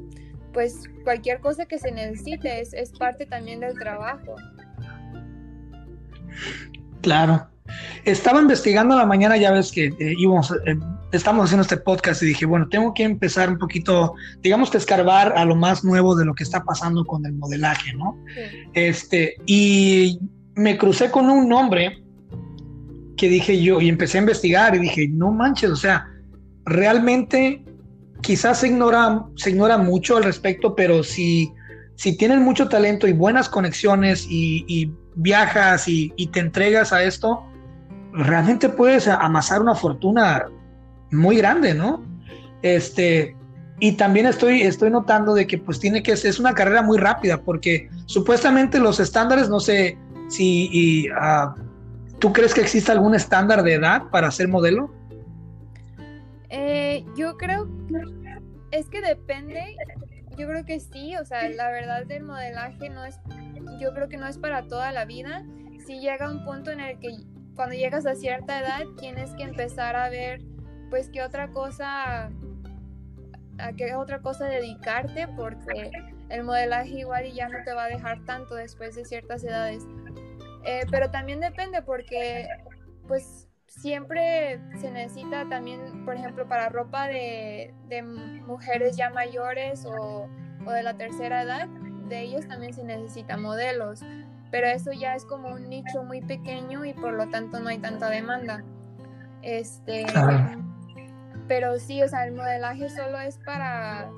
[0.53, 4.35] pues cualquier cosa que se necesite es, es parte también del trabajo.
[7.01, 7.49] Claro.
[8.05, 10.77] Estaba investigando la mañana, ya ves que eh, íbamos, eh,
[11.12, 15.33] estamos haciendo este podcast y dije, bueno, tengo que empezar un poquito, digamos que escarbar
[15.37, 18.19] a lo más nuevo de lo que está pasando con el modelaje, ¿no?
[18.75, 20.19] Este, y
[20.55, 22.03] me crucé con un nombre
[23.16, 26.07] que dije yo, y empecé a investigar y dije, no manches, o sea,
[26.64, 27.64] realmente
[28.21, 31.51] quizás se ignora, se ignora mucho al respecto, pero si,
[31.95, 37.42] si tienes mucho talento y buenas conexiones y, viajas y, y te entregas a esto,
[38.12, 40.47] realmente puedes amasar una fortuna
[41.16, 42.05] muy grande, ¿no?
[42.62, 43.37] Este,
[43.79, 46.98] y también estoy, estoy notando de que pues tiene que ser, es una carrera muy
[46.98, 49.98] rápida porque supuestamente los estándares, no sé
[50.29, 51.55] si, uh,
[52.18, 54.92] ¿tú crees que existe algún estándar de edad para ser modelo?
[56.48, 57.68] Eh, yo creo,
[58.70, 59.76] es que depende,
[60.38, 63.20] yo creo que sí, o sea, la verdad del modelaje no es,
[63.81, 65.44] yo creo que no es para toda la vida,
[65.87, 67.11] si llega un punto en el que
[67.55, 70.40] cuando llegas a cierta edad tienes que empezar a ver
[70.90, 72.31] pues qué otra cosa
[73.77, 75.90] qué otra cosa dedicarte porque
[76.29, 79.83] el modelaje igual ya no te va a dejar tanto después de ciertas edades.
[80.64, 82.49] Eh, pero también depende porque
[83.07, 87.72] pues siempre se necesita también por ejemplo para ropa de,
[88.46, 90.29] mujeres ya mayores o,
[90.66, 91.68] o de la tercera edad
[92.09, 94.01] de ellos también se necesita modelos.
[94.51, 97.79] Pero eso ya es como un nicho muy pequeño y por lo tanto no hay
[97.79, 98.62] tanta demanda.
[99.42, 100.07] Este,
[101.48, 104.11] pero sí, o sea, el modelaje solo es para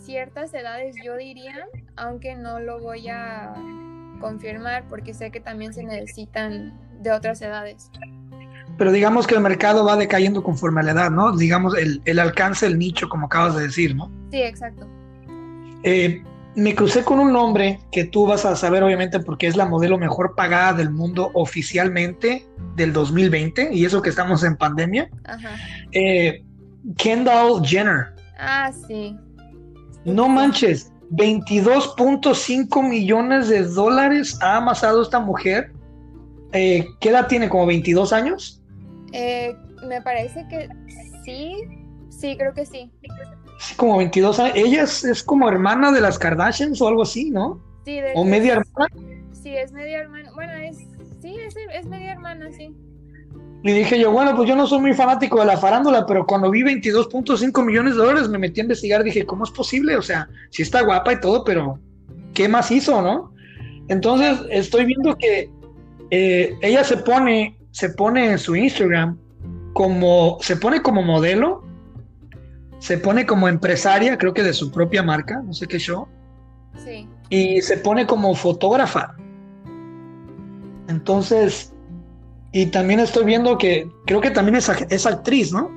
[0.00, 3.54] ciertas edades, yo diría, aunque no lo voy a
[4.20, 6.72] confirmar porque sé que también se necesitan
[7.02, 7.90] de otras edades.
[8.76, 11.36] Pero digamos que el mercado va decayendo conforme a la edad, ¿no?
[11.36, 14.10] Digamos, el, el alcance, el nicho, como acabas de decir, ¿no?
[14.30, 14.86] Sí, exacto.
[15.82, 16.22] Eh,
[16.58, 19.96] me crucé con un nombre que tú vas a saber obviamente porque es la modelo
[19.96, 25.08] mejor pagada del mundo oficialmente del 2020 y eso que estamos en pandemia.
[25.92, 26.42] Eh,
[26.96, 28.12] Kendall Jenner.
[28.40, 29.16] Ah, sí.
[30.04, 35.70] No manches, 22.5 millones de dólares ha amasado esta mujer.
[36.52, 37.48] Eh, ¿Qué edad tiene?
[37.48, 38.60] ¿Como 22 años?
[39.12, 39.54] Eh,
[39.86, 40.68] me parece que
[41.24, 41.54] sí,
[42.10, 42.90] sí, creo que sí
[43.76, 44.56] como 22 años.
[44.56, 47.60] Ella es, como hermana de las Kardashians o algo así, ¿no?
[47.84, 49.08] Sí, de ¿O media hermana?
[49.32, 50.30] Sí, es media hermana.
[50.34, 50.78] Bueno, es,
[51.20, 52.74] sí, es, media hermana, sí.
[53.64, 56.50] Y dije yo, bueno, pues yo no soy muy fanático de la farándula, pero cuando
[56.50, 59.96] vi 22.5 millones de dólares me metí a investigar, dije, ¿cómo es posible?
[59.96, 61.80] O sea, sí está guapa y todo, pero
[62.34, 63.32] ¿qué más hizo, no?
[63.88, 65.50] Entonces estoy viendo que
[66.10, 69.18] eh, ella se pone, se pone en su Instagram
[69.72, 71.67] como, se pone como modelo
[72.78, 76.06] se pone como empresaria, creo que de su propia marca, no sé qué show.
[76.84, 77.08] Sí.
[77.28, 79.16] Y se pone como fotógrafa.
[80.88, 81.72] Entonces,
[82.52, 85.70] y también estoy viendo que creo que también es, es actriz, ¿no?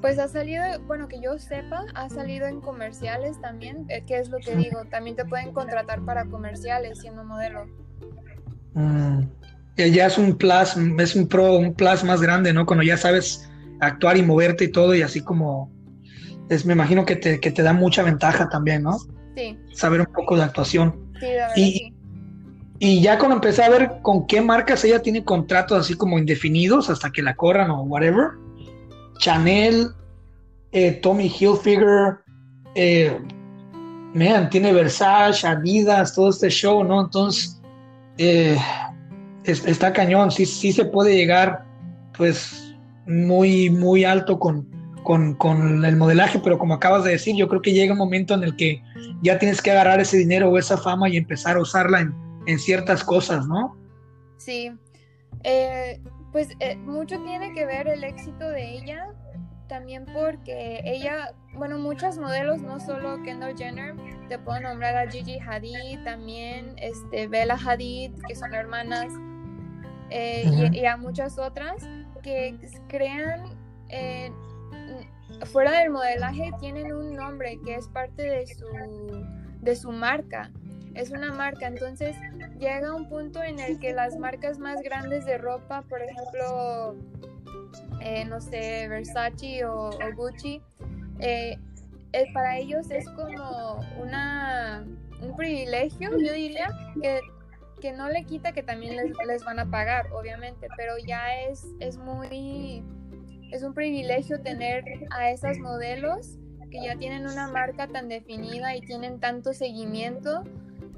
[0.00, 4.28] Pues ha salido, bueno, que yo sepa, ha salido en comerciales también, eh, ¿Qué es
[4.28, 7.66] lo que digo, también te pueden contratar para comerciales siendo modelo.
[8.74, 9.22] Mm,
[9.76, 12.64] ya es un plus, es un pro, un plus más grande, ¿no?
[12.64, 15.72] Cuando ya sabes actuar y moverte y todo, y así como
[16.64, 18.98] me imagino que te, que te da mucha ventaja también, ¿no?
[19.36, 19.58] Sí.
[19.72, 21.12] Saber un poco de actuación.
[21.20, 21.26] Sí,
[21.56, 21.94] y,
[22.78, 26.90] y ya cuando empecé a ver con qué marcas ella tiene contratos así como indefinidos
[26.90, 28.30] hasta que la corran o whatever,
[29.18, 29.88] Chanel,
[30.72, 32.18] eh, Tommy Hilfiger,
[32.74, 33.18] eh,
[34.14, 37.02] man, tiene Versace, Adidas, todo este show, ¿no?
[37.02, 37.60] Entonces,
[38.16, 38.56] eh,
[39.44, 41.64] está cañón, sí, sí se puede llegar,
[42.16, 42.76] pues,
[43.06, 44.68] muy, muy alto con,
[45.08, 48.34] con, con, el modelaje, pero como acabas de decir, yo creo que llega un momento
[48.34, 48.82] en el que
[49.22, 52.14] ya tienes que agarrar ese dinero o esa fama y empezar a usarla en,
[52.46, 53.74] en ciertas cosas, ¿no?
[54.36, 54.70] Sí,
[55.44, 55.98] eh,
[56.30, 59.06] pues eh, mucho tiene que ver el éxito de ella,
[59.66, 63.94] también porque ella, bueno, muchas modelos, no solo Kendall Jenner,
[64.28, 69.10] te puedo nombrar a Gigi Hadid, también este, Bella Hadid, que son hermanas,
[70.10, 71.88] eh, y, a muchas otras
[72.22, 73.56] que crean,
[75.46, 78.66] fuera del modelaje, tienen un nombre que es parte de su,
[79.60, 80.50] de su marca.
[80.94, 82.16] Es una marca, entonces
[82.58, 86.96] llega un punto en el que las marcas más grandes de ropa, por ejemplo,
[88.00, 90.60] eh, no sé, Versace o, Gucci,
[91.20, 91.56] eh,
[92.12, 94.84] eh, para ellos es como una,
[95.20, 96.68] un privilegio, yo diría,
[97.00, 97.20] que,
[97.80, 101.66] que no le quita que también les, les, van a pagar, obviamente, pero ya es,
[101.80, 102.82] es muy,
[103.50, 106.38] es un privilegio tener a esas modelos
[106.70, 110.44] que ya tienen una marca tan definida y tienen tanto seguimiento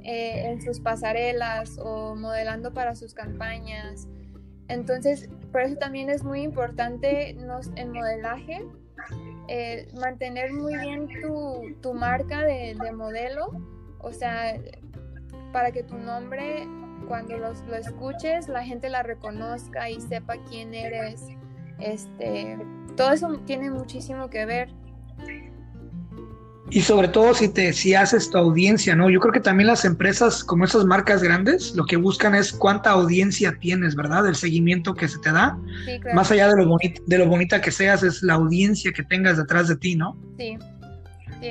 [0.03, 4.09] eh, en sus pasarelas o modelando para sus campañas.
[4.69, 8.65] Entonces, por eso también es muy importante en modelaje
[9.49, 13.49] eh, mantener muy bien tu, tu marca de, de, modelo,
[13.99, 14.55] o sea,
[15.53, 16.67] para que tu nombre,
[17.09, 21.27] cuando los, lo escuches, la gente la reconozca y sepa quién eres.
[21.81, 22.59] Este,
[22.97, 24.69] todo eso tiene muchísimo que ver.
[26.73, 29.11] Y sobre todo si te si haces tu audiencia, ¿no?
[29.11, 32.91] Yo creo que también las empresas como esas marcas grandes lo que buscan es cuánta
[32.91, 34.29] audiencia tienes, ¿verdad?
[34.29, 35.59] El seguimiento que se te da.
[36.15, 39.37] Más allá de lo bonita, de lo bonita que seas es la audiencia que tengas
[39.37, 40.17] detrás de ti, ¿no?
[40.39, 40.59] Sí.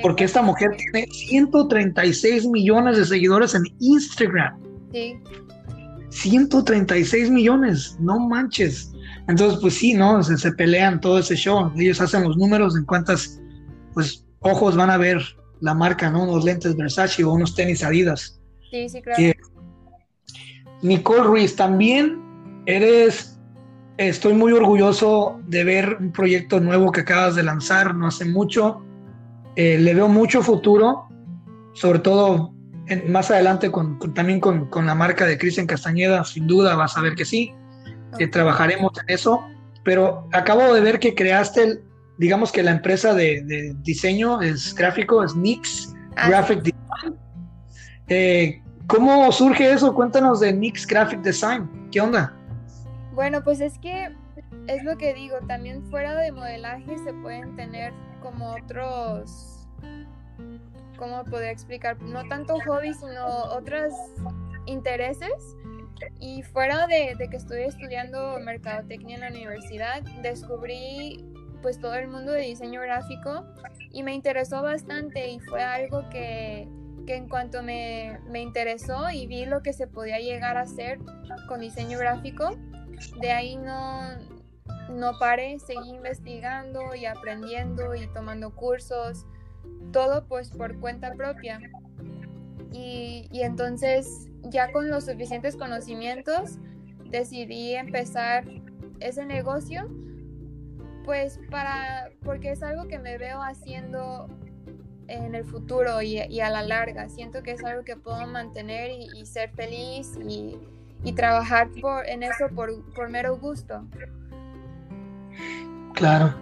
[0.02, 4.58] Porque esta mujer tiene 136 millones de seguidores en Instagram.
[4.92, 5.18] Sí.
[6.10, 8.89] 136 millones, no manches.
[9.30, 10.22] Entonces, pues sí, ¿no?
[10.22, 11.72] Se, se pelean todo ese show.
[11.76, 13.40] Ellos hacen los números en cuántas,
[13.94, 15.22] pues ojos van a ver
[15.60, 16.24] la marca, ¿no?
[16.24, 18.40] Unos lentes Versace o unos tenis Adidas.
[18.70, 19.32] Sí, sí, claro.
[20.82, 23.38] Nicole Ruiz, también eres,
[23.98, 28.82] estoy muy orgulloso de ver un proyecto nuevo que acabas de lanzar no hace mucho.
[29.56, 31.08] Eh, le veo mucho futuro,
[31.74, 32.54] sobre todo
[33.08, 37.02] más adelante con, también con, con, la marca de Cristian Castañeda, sin duda vas a
[37.02, 37.52] ver que sí,
[38.30, 39.44] trabajaremos en eso.
[39.82, 41.84] Pero acabo de ver que creaste el,
[42.18, 47.16] digamos que la empresa de, diseño es gráfico, es Nix ah, Graphic Design.
[48.08, 49.94] Eh, ¿Cómo surge eso?
[49.94, 51.68] Cuéntanos de Nix Graphic Design.
[51.90, 52.34] ¿Qué onda?
[53.14, 54.14] Bueno, pues es que
[54.66, 57.92] es lo que digo, también fuera de modelaje se pueden tener
[58.22, 59.66] como otros,
[60.98, 62.00] ¿cómo podría explicar?
[62.02, 63.92] No tanto hobbies, sino otros
[64.66, 65.56] intereses.
[66.20, 71.24] Y fuera de, de que estoy estudiando mercadotecnia en la universidad, descubrí
[71.62, 73.44] pues todo el mundo de diseño gráfico
[73.92, 76.68] y me interesó bastante y fue algo que,
[77.06, 80.98] que en cuanto me, me, interesó y vi lo que se podía llegar a hacer
[81.48, 82.56] con diseño gráfico,
[83.20, 84.00] de ahí no,
[84.90, 89.26] no paré, seguí investigando y aprendiendo y tomando cursos,
[89.92, 91.60] todo pues por cuenta propia.
[92.72, 96.58] Y, y entonces ya con los suficientes conocimientos
[97.10, 98.44] decidí empezar
[99.00, 99.88] ese negocio
[101.04, 104.28] pues para, porque es algo que me veo haciendo
[105.08, 107.08] en el futuro y, a la larga.
[107.08, 110.56] Siento que es algo que puedo mantener y, ser feliz y,
[111.14, 113.84] trabajar por, en eso por, por mero gusto.
[115.94, 116.32] Claro,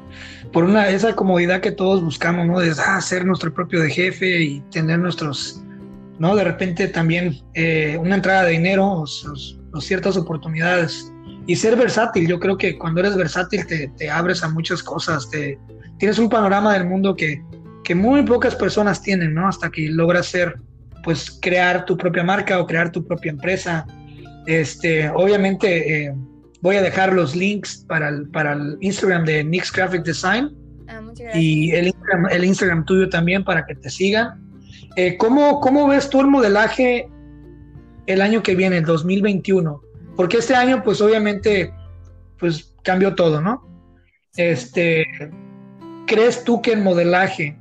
[0.52, 2.60] por una esa comodidad que todos buscamos, ¿no?
[2.60, 5.62] De ah, ser nuestro propio de jefe y tener nuestros,
[6.18, 6.36] ¿no?
[6.36, 9.04] De repente también eh, una entrada de dinero o,
[9.72, 11.12] o ciertas oportunidades
[11.48, 12.28] y ser versátil.
[12.28, 15.58] Yo creo que cuando eres versátil te, abres a muchas cosas, te,
[15.98, 17.42] tienes un panorama del mundo que,
[17.84, 19.48] que muy pocas personas tienen, ¿no?
[19.48, 20.60] Hasta que logras ser,
[21.04, 23.86] pues, crear tu propia marca o crear tu propia empresa.
[24.46, 26.14] Este, obviamente, eh,
[26.60, 30.54] voy a dejar los links para el, para el Instagram de Nix Graphic Design
[30.88, 31.00] ah,
[31.32, 34.47] y el Instagram, el Instagram tuyo también para que te sigan.
[34.96, 37.08] Eh, ¿cómo, ¿Cómo ves tú el modelaje
[38.06, 39.82] el año que viene, el 2021?
[40.16, 41.72] Porque este año, pues obviamente,
[42.38, 43.66] pues cambió todo, ¿no?
[44.36, 45.04] Este,
[46.06, 47.58] ¿crees tú que el modelaje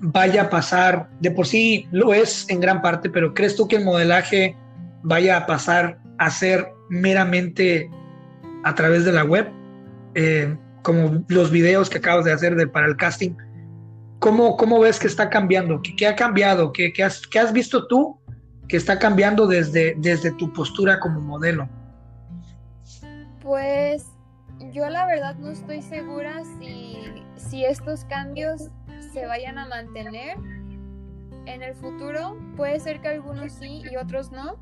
[0.00, 3.76] vaya a pasar, de por sí lo es en gran parte, pero crees tú que
[3.76, 4.56] el modelaje
[5.02, 7.90] vaya a pasar a ser meramente
[8.64, 9.50] a través de la web,
[10.14, 13.30] eh, como los videos que acabas de hacer de, para el casting.
[14.26, 15.80] ¿Cómo, ¿Cómo ves que está cambiando?
[15.80, 16.72] ¿Qué, qué ha cambiado?
[16.72, 18.20] ¿Qué, qué, has, ¿Qué has visto tú
[18.68, 21.68] que está cambiando desde, desde tu postura como modelo?
[23.40, 24.04] Pues
[24.72, 26.98] yo la verdad no estoy segura si,
[27.36, 28.68] si estos cambios
[29.12, 30.36] se vayan a mantener
[31.46, 32.36] en el futuro.
[32.56, 34.56] Puede ser que algunos sí y otros no,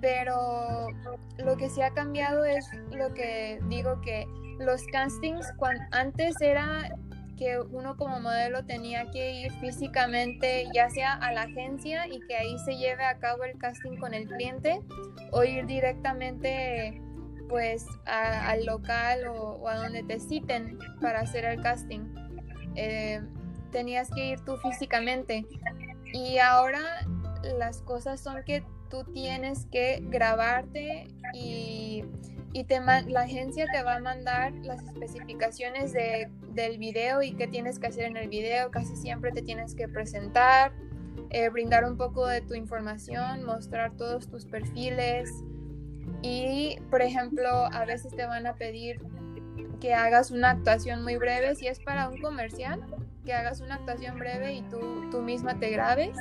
[0.00, 0.88] pero
[1.38, 4.26] lo que sí ha cambiado es lo que digo que
[4.58, 5.46] los castings
[5.92, 6.90] antes era
[7.36, 12.36] que uno como modelo tenía que ir físicamente ya sea a la agencia y que
[12.36, 14.80] ahí se lleve a cabo el casting con el cliente
[15.32, 17.00] o ir directamente
[17.48, 22.00] pues al local o, a donde te citen para hacer el casting.
[22.74, 23.20] Eh,
[23.70, 25.46] tenías que ir tú físicamente
[26.12, 27.06] y ahora
[27.58, 32.04] las cosas son que tú tienes que grabarte y,
[32.62, 37.80] te la agencia te va a mandar las especificaciones de, del video y qué tienes
[37.80, 38.70] que hacer en el video.
[38.70, 40.72] Casi siempre te tienes que presentar,
[41.30, 45.32] eh, brindar un poco de tu información, mostrar todos tus perfiles.
[46.22, 49.00] Y, por ejemplo, a veces te van a pedir
[49.80, 51.56] que hagas una actuación muy breve.
[51.56, 52.80] Si es para un comercial,
[53.24, 56.16] que hagas una actuación breve y tú, tú misma te grabes.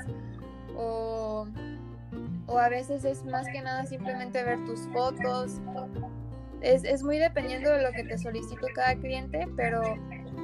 [0.75, 1.47] O
[2.47, 5.59] o a veces es más que nada simplemente ver tus fotos.
[6.63, 9.81] Es, es muy dependiendo de lo que te solicite cada cliente, pero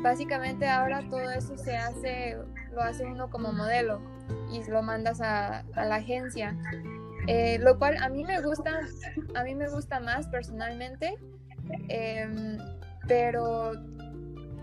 [0.01, 2.37] básicamente ahora todo eso se hace,
[2.73, 4.01] lo hace uno como modelo
[4.51, 6.55] y lo mandas a, la agencia.
[7.27, 8.79] Eh, lo cual a mí me gusta,
[9.35, 11.15] a mí me gusta más personalmente,
[11.89, 12.57] em,
[13.07, 13.73] pero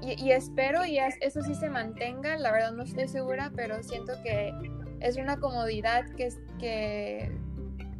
[0.02, 4.12] y, y, espero y eso sí se mantenga, la verdad no estoy segura, pero siento
[4.22, 4.52] que
[5.00, 6.28] es una comodidad que,
[6.58, 7.30] que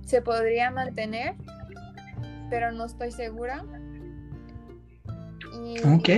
[0.05, 1.35] se podría mantener,
[2.51, 3.65] pero no estoy segura.
[5.85, 6.09] ok.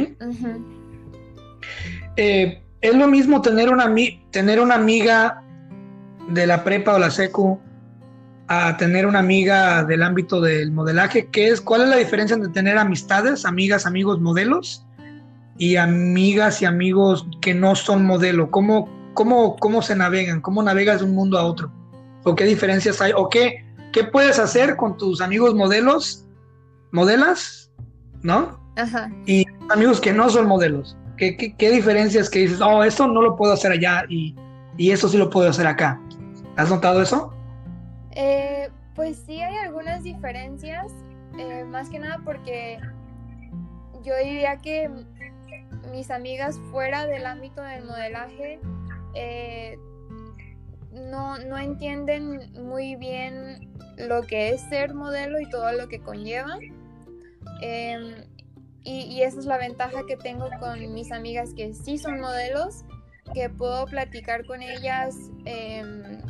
[2.17, 3.93] Eh, es lo mismo tener una,
[4.31, 5.43] tener una amiga
[6.29, 7.61] de la prepa o la secu
[8.49, 11.29] a tener una amiga del ámbito del modelaje.
[11.31, 14.85] ¿Qué es, ¿Cuál es la diferencia entre tener amistades, amigas, amigos, modelos
[15.59, 18.51] y amigas y amigos que no son modelo?
[18.51, 20.41] ¿Cómo, cómo, cómo se navegan?
[20.41, 21.71] ¿Cómo navegas de un mundo a otro?
[22.25, 23.13] ¿O qué diferencias hay?
[23.15, 26.27] ¿O qué, qué puedes hacer con tus amigos modelos,
[26.93, 27.71] modelas,
[28.23, 28.61] ¿no?
[28.77, 29.11] Ajá.
[29.27, 30.97] Y amigos que no son modelos.
[31.17, 34.37] ¿Qué, qué, diferencias que dices, oh, esto no lo puedo hacer allá y,
[34.77, 36.01] y esto sí lo puedo hacer acá?
[36.57, 37.35] ¿Has notado eso?
[38.13, 40.93] Eh, pues sí, hay algunas diferencias,
[41.39, 42.79] eh, más que nada porque
[44.05, 44.91] yo diría que
[45.93, 48.59] mis amigas fuera del ámbito del modelaje
[49.15, 49.79] eh,
[50.93, 53.68] no, no, entienden muy bien
[53.99, 56.59] lo que es ser modelo y todo lo que conlleva.
[57.61, 58.25] Em,
[58.85, 62.85] y, esa es la ventaja que tengo con mis amigas que sí son modelos,
[63.35, 66.23] que puedo platicar con ellas em,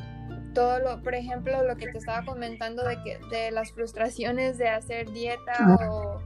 [0.54, 4.68] todo lo, por ejemplo, lo que te estaba comentando de, que, de las frustraciones de
[4.68, 6.20] hacer dieta o,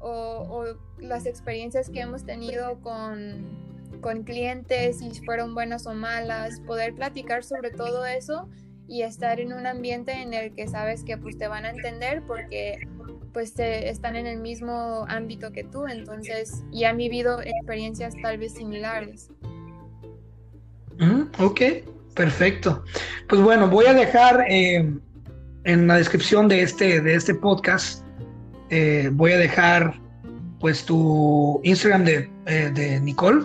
[0.00, 0.64] o
[0.98, 3.66] las experiencias que hemos tenido con
[4.00, 8.48] con clientes, si fueron buenas o malas, poder platicar sobre todo eso
[8.88, 12.22] y estar en un ambiente en el que sabes que pues te van a entender
[12.26, 12.86] porque
[13.32, 18.54] pues están en el mismo ámbito que tú, entonces ya han vivido experiencias tal vez
[18.54, 19.28] similares.
[20.98, 21.60] Mm, ok,
[22.14, 22.82] perfecto.
[23.28, 24.90] Pues bueno, voy a dejar eh,
[25.64, 28.02] en la descripción de este, de este podcast,
[28.70, 30.00] eh, voy a dejar
[30.58, 33.44] pues tu Instagram de, eh, de Nicole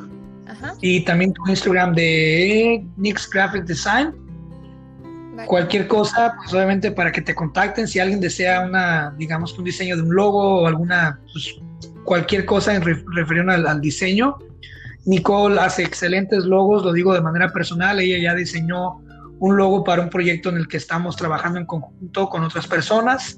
[0.81, 4.13] y también tu Instagram de Nix Graphic Design.
[5.45, 9.95] Cualquier cosa, pues obviamente para que te contacten, si alguien desea una, digamos un diseño
[9.95, 11.55] de un logo o alguna, pues,
[12.03, 14.37] cualquier cosa en referido al, diseño.
[15.05, 19.01] Nicole hace excelentes logos, lo digo de manera personal, ella ya diseñó
[19.39, 23.37] un logo para un proyecto en el que estamos trabajando en conjunto con otras personas.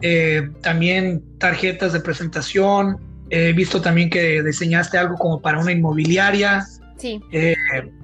[0.00, 6.64] Eh, también tarjetas de presentación, He visto también que diseñaste algo como para una inmobiliaria.
[6.96, 7.20] Sí.
[7.32, 7.56] Eh,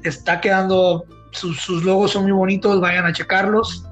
[0.02, 3.86] está quedando, sus, logos son muy bonitos, vayan a checarlos.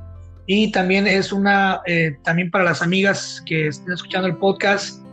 [0.47, 5.05] Y también es una, eh, también para las amigas que estén escuchando el podcast,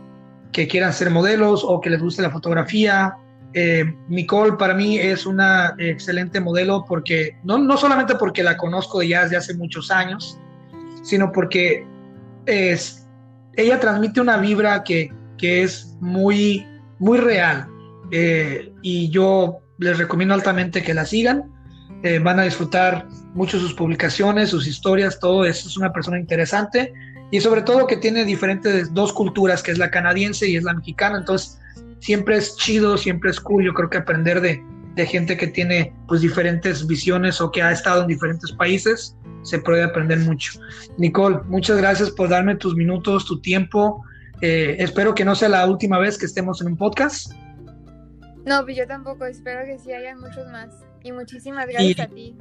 [0.52, 3.16] que quieran ser modelos o que les guste la fotografía.
[3.54, 9.02] Eh, Nicole para mí es una excelente modelo porque, no, no solamente porque la conozco
[9.02, 10.38] ya desde hace muchos años,
[11.02, 11.86] sino porque
[12.46, 13.06] es,
[13.56, 16.66] ella transmite una vibra que, que es muy,
[16.98, 17.68] muy real.
[18.10, 21.50] Eh, y yo les recomiendo altamente que la sigan.
[22.02, 25.68] Eh, van a disfrutar mucho sus publicaciones, sus historias, todo eso.
[25.68, 26.92] Es una persona interesante
[27.30, 30.74] y sobre todo que tiene diferentes dos culturas, que es la canadiense y es la
[30.74, 31.18] mexicana.
[31.18, 31.60] Entonces,
[32.00, 33.64] siempre es chido, siempre es cool.
[33.64, 34.62] Yo creo que aprender de,
[34.94, 39.58] de gente que tiene pues diferentes visiones o que ha estado en diferentes países, se
[39.58, 40.60] puede aprender mucho.
[40.98, 44.04] Nicole, muchas gracias por darme tus minutos, tu tiempo.
[44.40, 47.32] Eh, espero que no sea la última vez que estemos en un podcast.
[48.46, 50.87] No, pues yo tampoco, espero que sí hayan muchos más.
[51.02, 52.36] Y muchísimas gracias a ti.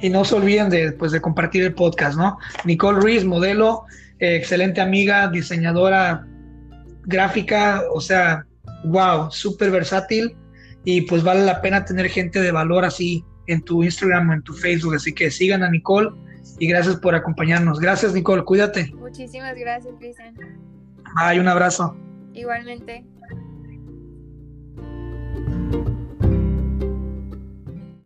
[0.00, 2.38] Y no se olviden de, pues, de compartir el podcast, ¿no?
[2.64, 3.84] Nicole Ruiz, modelo,
[4.18, 6.26] eh, excelente amiga, diseñadora
[7.04, 8.46] gráfica, o sea,
[8.84, 10.36] wow, súper versátil
[10.84, 14.42] y pues vale la pena tener gente de valor así en tu Instagram o en
[14.42, 16.10] tu Facebook, así que sigan a Nicole
[16.58, 17.78] y gracias por acompañarnos.
[17.80, 18.92] Gracias Nicole, cuídate.
[18.94, 20.34] Muchísimas gracias, Cristian.
[21.16, 21.96] Ay, un abrazo.
[22.32, 23.04] Igualmente.